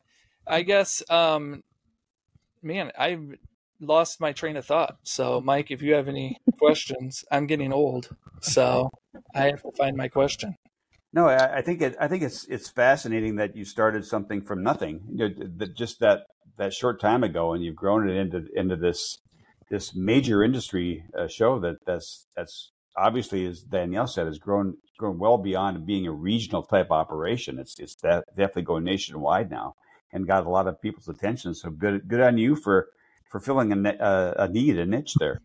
I 0.47 0.63
guess, 0.63 1.03
um, 1.11 1.63
man, 2.63 2.93
I 2.99 3.19
lost 3.81 4.21
my 4.21 4.33
train 4.33 4.57
of 4.57 4.65
thought. 4.65 4.97
So, 5.03 5.41
Mike, 5.41 5.71
if 5.71 5.83
you 5.83 5.95
have 5.95 6.09
any 6.09 6.39
questions, 6.59 7.25
I'm 7.31 7.47
getting 7.47 7.73
old, 7.73 8.09
so 8.41 8.91
I 9.35 9.47
have 9.47 9.63
to 9.63 9.73
find 9.77 9.97
my 9.97 10.09
question. 10.09 10.57
No, 11.13 11.29
I, 11.29 11.59
I 11.59 11.63
think 11.63 11.81
it, 11.81 11.97
I 12.01 12.09
think 12.09 12.23
it's 12.23 12.45
it's 12.47 12.71
fascinating 12.71 13.37
that 13.37 13.57
you 13.57 13.65
started 13.65 14.05
something 14.05 14.43
from 14.43 14.63
nothing, 14.63 15.01
you 15.11 15.29
know, 15.29 15.67
just 15.77 16.01
that 16.01 16.23
that 16.59 16.75
short 16.75 17.01
time 17.01 17.23
ago, 17.23 17.53
and 17.53 17.63
you've 17.63 17.77
grown 17.77 18.09
it 18.09 18.17
into 18.17 18.47
into 18.55 18.77
this 18.77 19.19
this 19.71 19.95
major 19.95 20.43
industry 20.43 21.05
uh, 21.19 21.29
show 21.29 21.59
that 21.61 21.77
that's 21.87 22.27
that's 22.37 22.73
obviously, 22.97 23.47
as 23.47 23.61
Danielle 23.61 24.07
said, 24.07 24.27
has 24.27 24.39
grown 24.39 24.77
grown 24.99 25.19
well 25.19 25.39
beyond 25.39 25.87
being 25.87 26.07
a 26.07 26.13
regional 26.13 26.63
type 26.63 26.91
operation. 26.91 27.59
It's 27.59 27.79
it's 27.79 27.97
that 28.03 28.25
definitely 28.37 28.63
going 28.63 28.85
nationwide 28.85 29.51
now, 29.51 29.75
and 30.13 30.27
got 30.27 30.47
a 30.47 30.51
lot 30.51 30.67
of 30.67 30.81
people's 30.81 31.09
attention. 31.09 31.55
So 31.55 31.71
good 31.71 32.09
good 32.09 32.21
on 32.21 32.39
you 32.39 32.57
for 32.57 32.89
for 33.31 33.41
filling 33.41 33.73
a, 33.73 33.91
uh, 33.91 34.35
a 34.39 34.49
need 34.49 34.79
a 34.79 34.87
niche 34.87 35.15
there. 35.19 35.41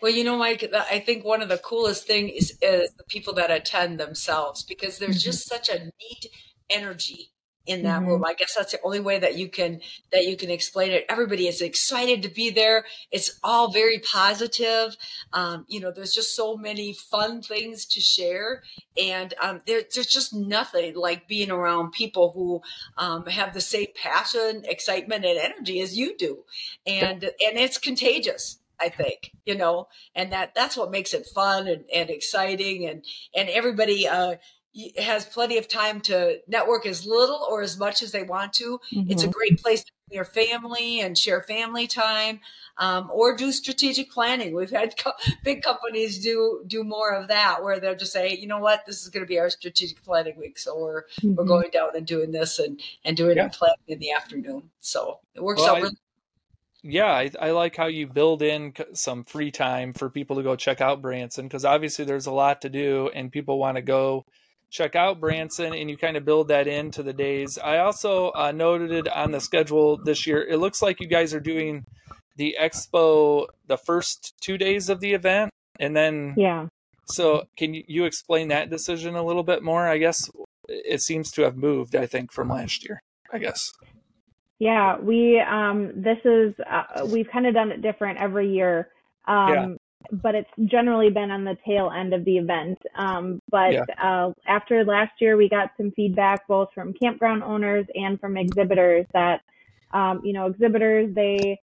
Well, 0.00 0.12
you 0.12 0.24
know, 0.24 0.36
Mike, 0.36 0.70
I 0.74 0.98
think 0.98 1.24
one 1.24 1.40
of 1.42 1.48
the 1.48 1.58
coolest 1.58 2.06
things 2.06 2.32
is, 2.34 2.58
is 2.60 2.92
the 2.94 3.04
people 3.08 3.32
that 3.34 3.50
attend 3.50 3.98
themselves 3.98 4.62
because 4.62 4.98
there's 4.98 5.18
Mhm. 5.18 5.24
just 5.24 5.48
such 5.48 5.68
a 5.68 5.84
neat 5.84 6.26
energy 6.70 7.33
in 7.66 7.82
that 7.82 8.02
Mhm. 8.02 8.06
room. 8.06 8.24
I 8.24 8.34
guess 8.34 8.54
that's 8.54 8.72
the 8.72 8.80
only 8.82 9.00
way 9.00 9.18
that 9.18 9.36
you 9.36 9.48
can 9.48 9.80
that 10.12 10.26
you 10.26 10.36
can 10.36 10.50
explain 10.50 10.92
it. 10.92 11.06
Everybody 11.08 11.48
is 11.48 11.60
excited 11.62 12.22
to 12.22 12.28
be 12.28 12.50
there. 12.50 12.84
It's 13.10 13.38
all 13.42 13.70
very 13.70 13.98
positive. 13.98 14.96
Um, 15.32 15.64
you 15.68 15.80
know, 15.80 15.90
there's 15.90 16.14
just 16.14 16.36
so 16.36 16.56
many 16.56 16.92
fun 16.92 17.42
things 17.42 17.86
to 17.86 18.00
share, 18.00 18.62
and 19.00 19.34
um, 19.40 19.62
there, 19.66 19.82
there's 19.94 20.06
just 20.06 20.34
nothing 20.34 20.94
like 20.94 21.26
being 21.28 21.50
around 21.50 21.92
people 21.92 22.32
who 22.32 22.62
um, 22.98 23.26
have 23.26 23.54
the 23.54 23.60
same 23.60 23.88
passion, 23.94 24.64
excitement, 24.66 25.24
and 25.24 25.38
energy 25.38 25.80
as 25.80 25.96
you 25.96 26.16
do, 26.16 26.44
and 26.86 27.24
and 27.24 27.58
it's 27.58 27.78
contagious. 27.78 28.58
I 28.80 28.88
think 28.88 29.32
you 29.46 29.54
know, 29.54 29.88
and 30.14 30.32
that 30.32 30.54
that's 30.54 30.76
what 30.76 30.90
makes 30.90 31.14
it 31.14 31.26
fun 31.26 31.68
and, 31.68 31.84
and 31.94 32.10
exciting, 32.10 32.86
and 32.86 33.04
and 33.34 33.48
everybody 33.48 34.06
uh, 34.06 34.36
has 34.98 35.24
plenty 35.24 35.56
of 35.58 35.68
time 35.68 36.00
to 36.00 36.38
network 36.48 36.84
as 36.86 37.06
little 37.06 37.46
or 37.48 37.62
as 37.62 37.78
much 37.78 38.02
as 38.02 38.12
they 38.12 38.22
want 38.24 38.52
to. 38.54 38.80
It's 38.90 39.22
a 39.22 39.28
Mhm. 39.28 39.32
great 39.32 39.62
place 39.62 39.84
to 39.84 39.92
bring 40.08 40.16
your 40.16 40.24
family 40.24 41.00
and 41.00 41.16
share 41.16 41.42
family 41.42 41.86
time, 41.86 42.40
um, 42.78 43.08
or 43.12 43.36
do 43.36 43.52
strategic 43.52 44.10
planning. 44.10 44.54
We've 44.54 44.70
had 44.70 44.96
co- 44.96 45.12
big 45.44 45.62
companies 45.62 46.18
do 46.22 46.64
do 46.66 46.82
more 46.82 47.14
of 47.14 47.28
that, 47.28 47.62
where 47.62 47.78
they'll 47.78 47.94
just 47.94 48.12
say, 48.12 48.34
you 48.34 48.46
know 48.48 48.58
what, 48.58 48.84
this 48.84 49.00
is 49.02 49.08
going 49.10 49.24
to 49.24 49.28
be 49.28 49.38
our 49.38 49.48
strategic 49.50 50.02
planning 50.02 50.36
week, 50.36 50.58
so 50.58 50.76
we're 50.76 51.02
we're 51.22 51.44
Mhm. 51.44 51.46
going 51.46 51.70
down 51.70 51.90
and 51.94 52.06
doing 52.06 52.32
this 52.32 52.58
and 52.58 52.80
and 53.04 53.16
doing 53.16 53.36
Yeah. 53.36 53.46
it 53.46 53.52
planning 53.52 53.76
in 53.86 53.98
the 54.00 54.10
afternoon. 54.12 54.70
So 54.80 55.20
it 55.34 55.42
works 55.42 55.60
Well, 55.60 55.70
out 55.70 55.76
I- 55.76 55.80
really 55.82 55.96
Yeah, 56.86 57.06
I, 57.12 57.30
I 57.40 57.50
like 57.52 57.76
how 57.76 57.86
you 57.86 58.06
build 58.06 58.42
in 58.42 58.74
some 58.92 59.24
free 59.24 59.50
time 59.50 59.94
for 59.94 60.10
people 60.10 60.36
to 60.36 60.42
go 60.42 60.54
check 60.54 60.82
out 60.82 61.00
Branson 61.00 61.46
because 61.46 61.64
obviously 61.64 62.04
there's 62.04 62.26
a 62.26 62.32
lot 62.32 62.60
to 62.62 62.68
do 62.68 63.08
and 63.14 63.32
people 63.32 63.58
want 63.58 63.76
to 63.76 63.82
go 63.82 64.26
check 64.74 64.96
out 64.96 65.20
Branson 65.20 65.72
and 65.72 65.88
you 65.88 65.96
kind 65.96 66.16
of 66.16 66.24
build 66.24 66.48
that 66.48 66.66
into 66.66 67.04
the 67.04 67.12
days. 67.12 67.58
I 67.62 67.78
also 67.78 68.32
uh, 68.32 68.50
noted 68.50 68.90
it 68.90 69.08
on 69.08 69.30
the 69.30 69.40
schedule 69.40 69.96
this 69.96 70.26
year. 70.26 70.42
It 70.42 70.56
looks 70.58 70.82
like 70.82 71.00
you 71.00 71.06
guys 71.06 71.32
are 71.32 71.38
doing 71.40 71.84
the 72.36 72.56
expo 72.60 73.46
the 73.68 73.76
first 73.76 74.34
two 74.40 74.58
days 74.58 74.88
of 74.88 74.98
the 74.98 75.14
event 75.14 75.52
and 75.78 75.96
then 75.96 76.34
Yeah. 76.36 76.66
so 77.04 77.44
can 77.56 77.72
you, 77.72 77.84
you 77.86 78.04
explain 78.04 78.48
that 78.48 78.68
decision 78.68 79.14
a 79.14 79.22
little 79.22 79.44
bit 79.44 79.62
more? 79.62 79.86
I 79.86 79.98
guess 79.98 80.28
it 80.68 81.00
seems 81.02 81.30
to 81.32 81.42
have 81.42 81.56
moved, 81.56 81.94
I 81.94 82.06
think, 82.06 82.32
from 82.32 82.48
last 82.48 82.84
year, 82.84 83.00
I 83.32 83.38
guess. 83.38 83.72
Yeah, 84.58 84.98
we 84.98 85.38
um 85.40 85.92
this 85.94 86.18
is 86.24 86.52
uh, 86.68 87.06
we've 87.06 87.28
kind 87.30 87.46
of 87.46 87.54
done 87.54 87.70
it 87.70 87.80
different 87.80 88.18
every 88.18 88.52
year. 88.52 88.88
Um 89.28 89.48
Yeah. 89.48 89.66
But 90.12 90.34
it's 90.34 90.50
generally 90.66 91.10
been 91.10 91.30
on 91.30 91.44
the 91.44 91.56
tail 91.66 91.90
end 91.90 92.14
of 92.14 92.24
the 92.24 92.38
event. 92.38 92.78
Um 92.96 93.40
but 93.50 93.72
Yeah. 93.72 93.84
uh 94.02 94.32
after 94.46 94.84
last 94.84 95.12
year 95.20 95.36
we 95.36 95.48
got 95.48 95.70
some 95.76 95.90
feedback 95.92 96.46
both 96.46 96.68
from 96.74 96.94
campground 96.94 97.42
owners 97.42 97.86
and 97.94 98.20
from 98.20 98.36
exhibitors 98.36 99.06
that 99.12 99.40
um 99.92 100.20
you 100.24 100.32
know 100.32 100.46
exhibitors 100.46 101.14
they 101.14 101.58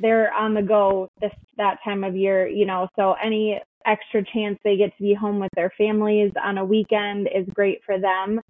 they're 0.00 0.32
on 0.32 0.54
the 0.54 0.62
go 0.62 1.08
this 1.20 1.32
that 1.56 1.78
time 1.84 2.04
of 2.04 2.16
year, 2.16 2.48
you 2.48 2.64
know, 2.64 2.88
so 2.96 3.14
any 3.22 3.60
extra 3.86 4.24
chance 4.32 4.58
they 4.64 4.76
get 4.76 4.96
to 4.96 5.02
be 5.02 5.14
home 5.14 5.38
with 5.38 5.50
their 5.54 5.72
families 5.76 6.32
on 6.42 6.58
a 6.58 6.64
weekend 6.64 7.28
is 7.34 7.46
great 7.54 7.80
for 7.84 7.98
them. 7.98 8.40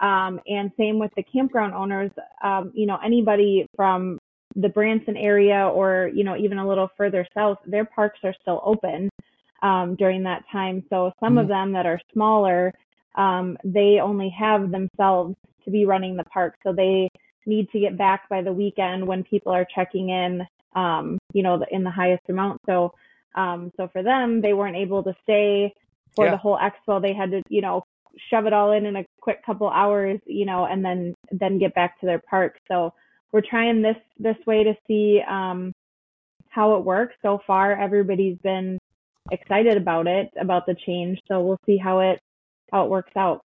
Um, 0.00 0.40
and 0.46 0.70
same 0.78 0.98
with 0.98 1.10
the 1.16 1.22
campground 1.22 1.74
owners. 1.74 2.10
Um, 2.42 2.72
you 2.74 2.86
know, 2.86 2.98
anybody 3.04 3.66
from 3.76 4.18
the 4.56 4.68
Branson 4.68 5.16
area 5.16 5.68
or, 5.68 6.10
you 6.14 6.24
know, 6.24 6.36
even 6.36 6.58
a 6.58 6.68
little 6.68 6.88
further 6.96 7.26
south, 7.34 7.58
their 7.66 7.84
parks 7.84 8.18
are 8.24 8.34
still 8.40 8.60
open 8.64 9.08
um, 9.62 9.94
during 9.96 10.22
that 10.24 10.42
time. 10.50 10.82
So 10.90 11.12
some 11.20 11.38
of 11.38 11.48
them 11.48 11.72
that 11.72 11.86
are 11.86 12.00
smaller, 12.12 12.72
um, 13.14 13.56
they 13.64 14.00
only 14.02 14.28
have 14.30 14.70
themselves 14.70 15.34
to 15.64 15.70
be 15.70 15.84
running 15.84 16.16
the 16.16 16.24
park. 16.24 16.54
So 16.62 16.72
they 16.72 17.08
need 17.46 17.70
to 17.70 17.80
get 17.80 17.96
back 17.96 18.28
by 18.28 18.42
the 18.42 18.52
weekend 18.52 19.06
when 19.06 19.22
people 19.24 19.52
are 19.52 19.66
checking 19.74 20.10
in, 20.10 20.46
um, 20.74 21.18
you 21.32 21.42
know, 21.42 21.64
in 21.70 21.84
the 21.84 21.90
highest 21.90 22.22
amount. 22.28 22.60
So, 22.66 22.92
um, 23.34 23.70
so 23.76 23.88
for 23.92 24.02
them, 24.02 24.40
they 24.40 24.52
weren't 24.52 24.76
able 24.76 25.02
to 25.04 25.14
stay 25.22 25.72
for 26.16 26.24
Yeah. 26.24 26.32
the 26.32 26.36
whole 26.36 26.58
expo. 26.58 27.00
They 27.00 27.14
had 27.14 27.30
to, 27.30 27.42
you 27.48 27.60
know, 27.60 27.84
shove 28.28 28.46
it 28.46 28.52
all 28.52 28.72
in 28.72 28.86
in 28.86 28.96
a 28.96 29.04
quick 29.20 29.44
couple 29.44 29.68
hours, 29.68 30.18
you 30.26 30.44
know, 30.44 30.66
and 30.66 30.84
then 30.84 31.14
then 31.30 31.58
get 31.58 31.74
back 31.74 32.00
to 32.00 32.06
their 32.06 32.20
park. 32.28 32.58
So 32.66 32.92
we're 33.32 33.42
trying 33.48 33.82
this 33.82 33.96
this 34.18 34.36
way 34.46 34.64
to 34.64 34.74
see 34.86 35.20
um, 35.28 35.72
how 36.48 36.76
it 36.76 36.84
works. 36.84 37.14
So 37.22 37.40
far, 37.46 37.72
everybody's 37.78 38.38
been 38.38 38.78
excited 39.30 39.76
about 39.76 40.06
it, 40.06 40.30
about 40.40 40.66
the 40.66 40.74
change. 40.86 41.18
So 41.28 41.40
we'll 41.42 41.60
see 41.66 41.76
how 41.78 42.00
it 42.00 42.20
how 42.72 42.84
it 42.84 42.90
works 42.90 43.12
out. 43.16 43.40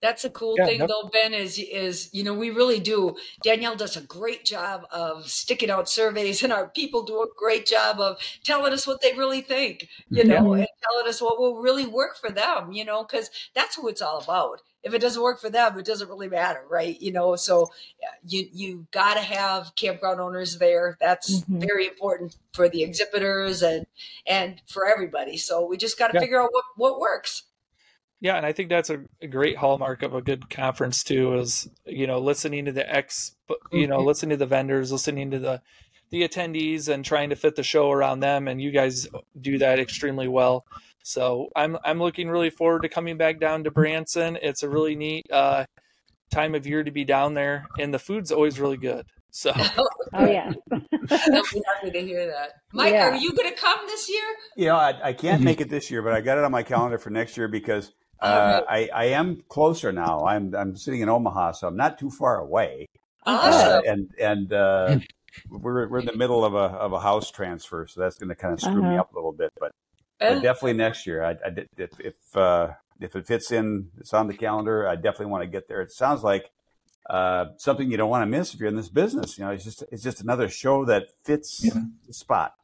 That's 0.00 0.24
a 0.24 0.30
cool 0.30 0.56
Yeah, 0.56 0.66
thing 0.66 0.78
yep. 0.80 0.88
though, 0.88 1.10
Ben, 1.12 1.34
is 1.34 1.58
is 1.58 2.08
you 2.14 2.22
know, 2.22 2.32
we 2.34 2.50
really 2.50 2.78
do. 2.78 3.16
Danielle 3.42 3.74
does 3.74 3.96
a 3.96 4.00
great 4.00 4.44
job 4.44 4.82
of 4.92 5.28
sticking 5.28 5.70
out 5.70 5.88
surveys 5.88 6.40
and 6.44 6.52
our 6.52 6.68
people 6.70 7.02
do 7.02 7.20
a 7.20 7.26
great 7.36 7.66
job 7.66 7.98
of 7.98 8.16
telling 8.44 8.72
us 8.72 8.86
what 8.86 9.00
they 9.02 9.12
really 9.14 9.40
think, 9.40 9.88
you 10.12 10.22
know, 10.24 10.42
Mhm. 10.42 10.58
and 10.58 10.68
telling 10.84 11.08
us 11.08 11.20
what 11.20 11.40
will 11.40 11.56
really 11.60 11.86
work 11.86 12.16
for 12.16 12.30
them, 12.30 12.70
you 12.72 12.84
know, 12.84 13.02
because 13.02 13.28
that's 13.54 13.76
what 13.76 13.90
it's 13.90 14.02
all 14.02 14.18
about. 14.20 14.60
If 14.88 14.94
it 14.94 15.00
doesn't 15.00 15.22
work 15.22 15.38
for 15.40 15.50
them, 15.50 15.78
it 15.78 15.84
doesn't 15.84 16.08
really 16.08 16.28
matter, 16.28 16.64
right? 16.68 16.98
You 17.00 17.12
know, 17.12 17.36
so 17.36 17.70
you 18.26 18.48
you 18.52 18.86
got 18.90 19.14
to 19.14 19.20
have 19.20 19.74
campground 19.76 20.20
owners 20.20 20.58
there. 20.58 20.96
That's 21.00 21.42
Mhm. 21.42 21.60
very 21.60 21.86
important 21.86 22.36
for 22.52 22.68
the 22.68 22.82
exhibitors 22.82 23.62
and 23.62 23.86
and 24.26 24.60
for 24.66 24.86
everybody. 24.86 25.36
So 25.36 25.64
we 25.64 25.76
just 25.76 25.98
got 25.98 26.08
to 26.08 26.14
Yeah. 26.14 26.20
figure 26.20 26.40
out 26.42 26.50
what 26.52 26.64
what 26.76 26.98
works. 26.98 27.44
Yeah, 28.20 28.36
and 28.36 28.44
I 28.44 28.52
think 28.52 28.68
that's 28.68 28.90
a, 28.90 29.04
a 29.22 29.28
great 29.28 29.58
hallmark 29.58 30.02
of 30.02 30.12
a 30.14 30.20
good 30.22 30.50
conference 30.50 31.04
too. 31.04 31.34
Is 31.38 31.68
you 31.84 32.06
know 32.06 32.18
listening 32.18 32.64
to 32.64 32.72
the 32.72 32.90
ex, 32.92 33.36
you 33.70 33.86
know, 33.86 33.98
Mhm. 34.00 34.06
listening 34.06 34.30
to 34.30 34.36
the 34.38 34.46
vendors, 34.46 34.90
listening 34.90 35.30
to 35.30 35.38
the 35.38 35.62
the 36.10 36.26
attendees, 36.26 36.88
and 36.88 37.04
trying 37.04 37.28
to 37.28 37.36
fit 37.36 37.54
the 37.54 37.62
show 37.62 37.90
around 37.90 38.20
them. 38.20 38.48
And 38.48 38.62
you 38.62 38.70
guys 38.70 39.06
do 39.38 39.58
that 39.58 39.78
extremely 39.78 40.26
well. 40.26 40.64
So 41.08 41.48
I'm 41.56 41.78
I'm 41.86 41.98
looking 41.98 42.28
really 42.28 42.50
forward 42.50 42.82
to 42.82 42.88
coming 42.90 43.16
back 43.16 43.40
down 43.40 43.64
to 43.64 43.70
Branson. 43.70 44.38
It's 44.42 44.62
a 44.62 44.68
really 44.68 44.94
neat 44.94 45.26
uh, 45.32 45.64
time 46.30 46.54
of 46.54 46.66
year 46.66 46.84
to 46.84 46.90
be 46.90 47.02
down 47.06 47.32
there, 47.32 47.66
and 47.78 47.94
the 47.94 47.98
food's 47.98 48.30
always 48.30 48.60
really 48.60 48.76
good. 48.76 49.06
So 49.30 49.52
Oh 50.12 50.26
yeah. 50.26 50.52
I'll 50.70 51.42
be 51.50 51.62
happy 51.66 51.90
to 51.92 52.00
hear 52.00 52.26
that. 52.26 52.50
Mike, 52.74 52.92
Yeah. 52.92 53.08
are 53.08 53.16
you 53.16 53.32
going 53.32 53.48
to 53.48 53.56
come 53.56 53.78
this 53.86 54.06
year? 54.10 54.24
You 54.56 54.66
know, 54.66 54.76
I, 54.76 55.08
I 55.08 55.12
can't 55.14 55.42
make 55.42 55.62
it 55.62 55.70
this 55.70 55.90
year, 55.90 56.02
but 56.02 56.12
I 56.12 56.20
got 56.20 56.36
it 56.36 56.44
on 56.44 56.52
my 56.52 56.62
calendar 56.62 56.98
for 56.98 57.08
next 57.08 57.38
year 57.38 57.48
because 57.48 57.92
uh, 58.20 58.60
I, 58.68 58.90
I 58.94 59.04
am 59.06 59.42
closer 59.48 59.92
now. 59.92 60.26
I'm 60.26 60.54
I'm 60.54 60.76
sitting 60.76 61.00
in 61.00 61.08
Omaha, 61.08 61.52
so 61.52 61.68
I'm 61.68 61.76
not 61.76 61.98
too 61.98 62.10
far 62.10 62.38
away. 62.38 62.86
Uh, 63.24 63.80
and 63.86 64.10
and 64.20 64.52
uh, 64.52 64.98
we're 65.48 65.88
we're 65.88 66.00
in 66.00 66.06
the 66.06 66.16
middle 66.16 66.44
of 66.44 66.54
a 66.54 66.76
of 66.76 66.92
a 66.92 67.00
house 67.00 67.30
transfer, 67.30 67.86
so 67.86 68.00
that's 68.00 68.18
going 68.18 68.28
to 68.28 68.34
kind 68.34 68.52
of 68.52 68.60
screw 68.60 68.82
uh-huh. 68.82 68.90
me 68.90 68.98
up 68.98 69.12
a 69.12 69.16
little 69.16 69.32
bit. 69.32 69.52
But, 69.58 69.72
but 70.18 70.28
uh. 70.28 70.40
definitely 70.40 70.74
next 70.74 71.06
year, 71.06 71.24
I, 71.24 71.30
I 71.32 71.66
if 71.76 72.00
if 72.00 72.36
uh, 72.36 72.72
if 73.00 73.14
it 73.16 73.26
fits 73.26 73.50
in, 73.52 73.90
it's 73.98 74.12
on 74.12 74.26
the 74.26 74.34
calendar. 74.34 74.88
I 74.88 74.96
definitely 74.96 75.26
want 75.26 75.42
to 75.42 75.48
get 75.48 75.68
there. 75.68 75.80
It 75.80 75.92
sounds 75.92 76.22
like 76.22 76.50
uh, 77.08 77.46
something 77.56 77.90
you 77.90 77.96
don't 77.96 78.10
want 78.10 78.22
to 78.22 78.26
miss 78.26 78.54
if 78.54 78.60
you're 78.60 78.68
in 78.68 78.76
this 78.76 78.88
business. 78.88 79.38
You 79.38 79.44
know, 79.44 79.50
it's 79.50 79.64
just 79.64 79.84
it's 79.90 80.02
just 80.02 80.20
another 80.20 80.48
show 80.48 80.84
that 80.84 81.08
fits 81.24 81.60
yeah. 81.64 81.82
the 82.06 82.12
spot. 82.12 82.54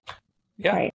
Yeah. 0.57 0.77
Right. 0.77 0.95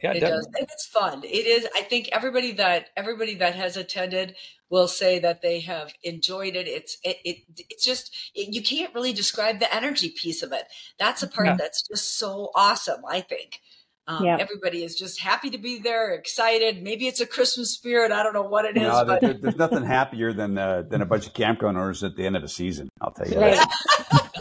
Yeah, 0.00 0.12
it 0.12 0.20
definitely. 0.20 0.36
does, 0.36 0.46
and 0.46 0.68
it's 0.70 0.86
fun. 0.86 1.22
It 1.24 1.46
is. 1.46 1.66
I 1.74 1.82
think 1.82 2.08
everybody 2.12 2.52
that 2.52 2.90
everybody 2.96 3.34
that 3.34 3.56
has 3.56 3.76
attended 3.76 4.36
will 4.68 4.86
say 4.86 5.18
that 5.18 5.42
they 5.42 5.60
have 5.60 5.92
enjoyed 6.04 6.54
it. 6.54 6.68
It's 6.68 6.96
it, 7.02 7.16
it 7.24 7.36
it's 7.68 7.84
just 7.84 8.14
it, 8.34 8.54
you 8.54 8.62
can't 8.62 8.94
really 8.94 9.12
describe 9.12 9.58
the 9.58 9.74
energy 9.74 10.10
piece 10.10 10.44
of 10.44 10.52
it. 10.52 10.66
That's 10.98 11.24
a 11.24 11.28
part 11.28 11.48
yeah. 11.48 11.56
that's 11.56 11.82
just 11.82 12.16
so 12.16 12.50
awesome. 12.54 13.04
I 13.08 13.20
think. 13.20 13.60
Um, 14.06 14.24
yeah. 14.24 14.36
Everybody 14.40 14.82
is 14.82 14.96
just 14.96 15.20
happy 15.20 15.50
to 15.50 15.58
be 15.58 15.78
there, 15.78 16.12
excited. 16.14 16.82
Maybe 16.82 17.06
it's 17.06 17.20
a 17.20 17.26
Christmas 17.26 17.72
spirit. 17.72 18.10
I 18.10 18.22
don't 18.22 18.32
know 18.32 18.42
what 18.42 18.64
it 18.64 18.76
is. 18.76 18.82
No, 18.82 19.04
but... 19.04 19.20
there, 19.20 19.34
there's 19.34 19.56
nothing 19.56 19.84
happier 19.84 20.32
than 20.32 20.58
uh, 20.58 20.82
than 20.82 21.00
a 21.02 21.06
bunch 21.06 21.26
of 21.26 21.34
campground 21.34 21.76
owners 21.76 22.02
at 22.02 22.16
the 22.16 22.26
end 22.26 22.34
of 22.34 22.42
the 22.42 22.48
season. 22.48 22.88
I'll 23.00 23.12
tell 23.12 23.28
you 23.28 23.34
that. 23.34 23.68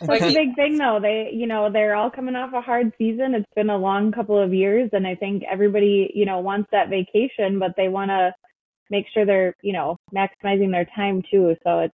That's 0.00 0.22
a 0.22 0.34
big 0.34 0.54
thing, 0.56 0.78
though. 0.78 0.98
They, 1.00 1.30
you 1.32 1.46
know, 1.46 1.70
they're 1.70 1.94
all 1.94 2.10
coming 2.10 2.34
off 2.34 2.52
a 2.54 2.60
hard 2.60 2.92
season. 2.98 3.34
It's 3.34 3.52
been 3.54 3.70
a 3.70 3.76
long 3.76 4.12
couple 4.12 4.40
of 4.42 4.54
years, 4.54 4.90
and 4.92 5.06
I 5.06 5.14
think 5.14 5.42
everybody, 5.50 6.10
you 6.14 6.24
know, 6.24 6.40
wants 6.40 6.68
that 6.72 6.88
vacation, 6.88 7.58
but 7.58 7.72
they 7.76 7.88
want 7.88 8.10
to 8.10 8.34
make 8.88 9.06
sure 9.12 9.24
they're, 9.24 9.54
you 9.62 9.72
know, 9.72 9.96
maximizing 10.14 10.72
their 10.72 10.86
time 10.96 11.22
too. 11.30 11.54
So 11.62 11.80
it's 11.80 11.94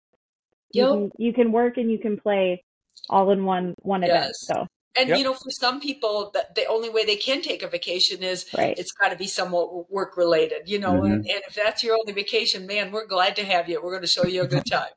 yep. 0.73 0.87
you, 0.87 0.93
can, 0.93 1.11
you 1.19 1.33
can 1.33 1.53
work 1.53 1.77
and 1.77 1.91
you 1.91 1.99
can 1.99 2.19
play 2.19 2.63
all 3.09 3.31
in 3.31 3.45
one 3.45 3.75
one 3.79 4.03
yes. 4.03 4.11
event. 4.11 4.35
So 4.37 4.67
and 4.97 5.09
yep. 5.09 5.19
you 5.19 5.25
know, 5.25 5.35
for 5.35 5.51
some 5.51 5.81
people, 5.81 6.31
the, 6.33 6.47
the, 6.55 6.67
only 6.67 6.89
way 6.89 7.05
they 7.05 7.17
can 7.17 7.43
take 7.43 7.63
a 7.63 7.69
vacation 7.69 8.23
is 8.23 8.47
right. 8.57 8.79
it's 8.79 8.93
got 8.93 9.09
to 9.09 9.17
be 9.17 9.27
somewhat 9.27 9.91
work 9.91 10.17
related. 10.17 10.63
You 10.67 10.79
know, 10.79 10.93
mm-hmm. 10.93 11.07
and, 11.07 11.15
and, 11.27 11.43
if 11.49 11.55
that's 11.55 11.83
your 11.83 11.97
only 11.97 12.13
vacation, 12.13 12.67
man, 12.67 12.93
we're 12.93 13.07
glad 13.07 13.37
to 13.37 13.45
have 13.45 13.69
you. 13.69 13.81
We're 13.83 13.91
going 13.91 14.03
to 14.03 14.09
show 14.09 14.27
you 14.27 14.43
a 14.43 14.47
good 14.47 14.67
time. 14.67 14.91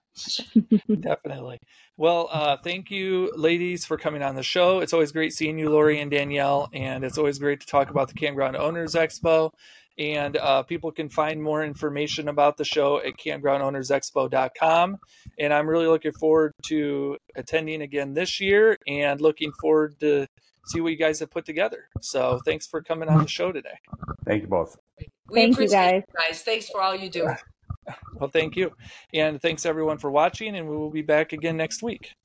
Definitely. 1.01 1.59
Well, 1.95 2.29
uh, 2.31 2.57
thank 2.63 2.91
you, 2.91 3.31
ladies, 3.35 3.85
for 3.85 3.97
coming 3.97 4.21
on 4.21 4.35
the 4.35 4.43
show. 4.43 4.79
It's 4.79 4.93
always 4.93 5.11
great 5.11 5.33
seeing 5.33 5.57
you, 5.57 5.69
Lori 5.69 5.99
and 5.99 6.11
Danielle, 6.11 6.69
and 6.73 7.03
it's 7.03 7.17
always 7.17 7.39
great 7.39 7.59
to 7.61 7.67
talk 7.67 7.89
about 7.89 8.07
the 8.07 8.13
Campground 8.13 8.55
Owners 8.55 8.93
Expo. 8.93 9.51
And 9.97 10.37
uh, 10.37 10.63
people 10.63 10.91
can 10.91 11.09
find 11.09 11.41
more 11.41 11.63
information 11.63 12.27
about 12.27 12.57
the 12.57 12.65
show 12.65 12.97
at 12.99 13.17
campgroundownersexpo.com. 13.17 14.97
And 15.39 15.53
I'm 15.53 15.67
really 15.67 15.87
looking 15.87 16.13
forward 16.13 16.53
to 16.67 17.17
attending 17.35 17.81
again 17.81 18.13
this 18.13 18.39
year 18.39 18.77
and 18.87 19.19
looking 19.19 19.51
forward 19.59 19.99
to 20.01 20.27
see 20.67 20.81
what 20.81 20.91
you 20.91 20.97
guys 20.97 21.19
have 21.19 21.31
put 21.31 21.45
together. 21.45 21.89
So 22.01 22.39
thanks 22.45 22.67
for 22.67 22.81
coming 22.81 23.09
on 23.09 23.21
the 23.21 23.27
show 23.27 23.51
today. 23.51 23.79
Thank 24.25 24.43
you 24.43 24.47
both. 24.47 24.77
We 25.29 25.41
Thank 25.41 25.59
you 25.59 25.67
guys. 25.67 26.03
you 26.07 26.27
guys. 26.27 26.43
Thanks 26.43 26.69
for 26.69 26.81
all 26.81 26.95
you 26.95 27.09
do. 27.09 27.29
Well, 28.15 28.29
thank 28.29 28.57
you. 28.57 28.73
And 29.13 29.41
thanks 29.41 29.65
everyone 29.65 29.97
for 29.97 30.11
watching, 30.11 30.57
and 30.57 30.67
we 30.67 30.75
will 30.75 30.89
be 30.89 31.03
back 31.03 31.31
again 31.31 31.55
next 31.55 31.81
week. 31.81 32.15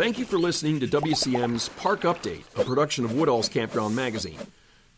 Thank 0.00 0.18
you 0.18 0.24
for 0.24 0.38
listening 0.38 0.80
to 0.80 0.88
WCM's 0.88 1.68
Park 1.68 2.04
Update, 2.04 2.44
a 2.58 2.64
production 2.64 3.04
of 3.04 3.12
Woodall's 3.12 3.50
Campground 3.50 3.94
Magazine. 3.94 4.38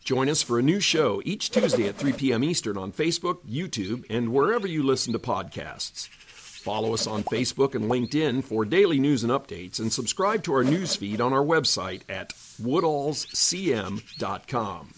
Join 0.01 0.29
us 0.29 0.41
for 0.41 0.59
a 0.59 0.61
new 0.61 0.79
show 0.79 1.21
each 1.25 1.51
Tuesday 1.51 1.89
at 1.89 1.97
3 1.97 2.13
p.m. 2.13 2.41
Eastern 2.41 2.77
on 2.77 2.93
Facebook, 2.93 3.39
YouTube, 3.45 4.05
and 4.09 4.31
wherever 4.31 4.65
you 4.65 4.81
listen 4.81 5.11
to 5.11 5.19
podcasts. 5.19 6.07
Follow 6.07 6.93
us 6.93 7.05
on 7.05 7.25
Facebook 7.25 7.75
and 7.75 7.91
LinkedIn 7.91 8.45
for 8.45 8.63
daily 8.63 8.97
news 8.97 9.23
and 9.23 9.31
updates, 9.33 9.77
and 9.77 9.91
subscribe 9.91 10.41
to 10.43 10.53
our 10.53 10.63
news 10.63 10.95
feed 10.95 11.19
on 11.19 11.33
our 11.33 11.43
website 11.43 12.03
at 12.07 12.29
woodallscm.com. 12.61 14.93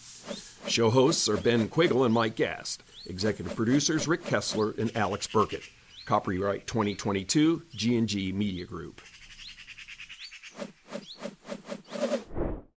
Show 0.67 0.91
hosts 0.91 1.27
are 1.27 1.37
Ben 1.37 1.67
Quiggle 1.67 2.05
and 2.05 2.13
Mike 2.13 2.35
Gast. 2.35 2.83
Executive 3.07 3.55
producers 3.55 4.07
Rick 4.07 4.23
Kessler 4.23 4.75
and 4.77 4.95
Alex 4.95 5.25
Burkett. 5.25 5.63
Copyright 6.05 6.67
2022 6.67 7.63
G&G 7.73 8.31
Media 8.33 8.67
Group. 8.67 9.01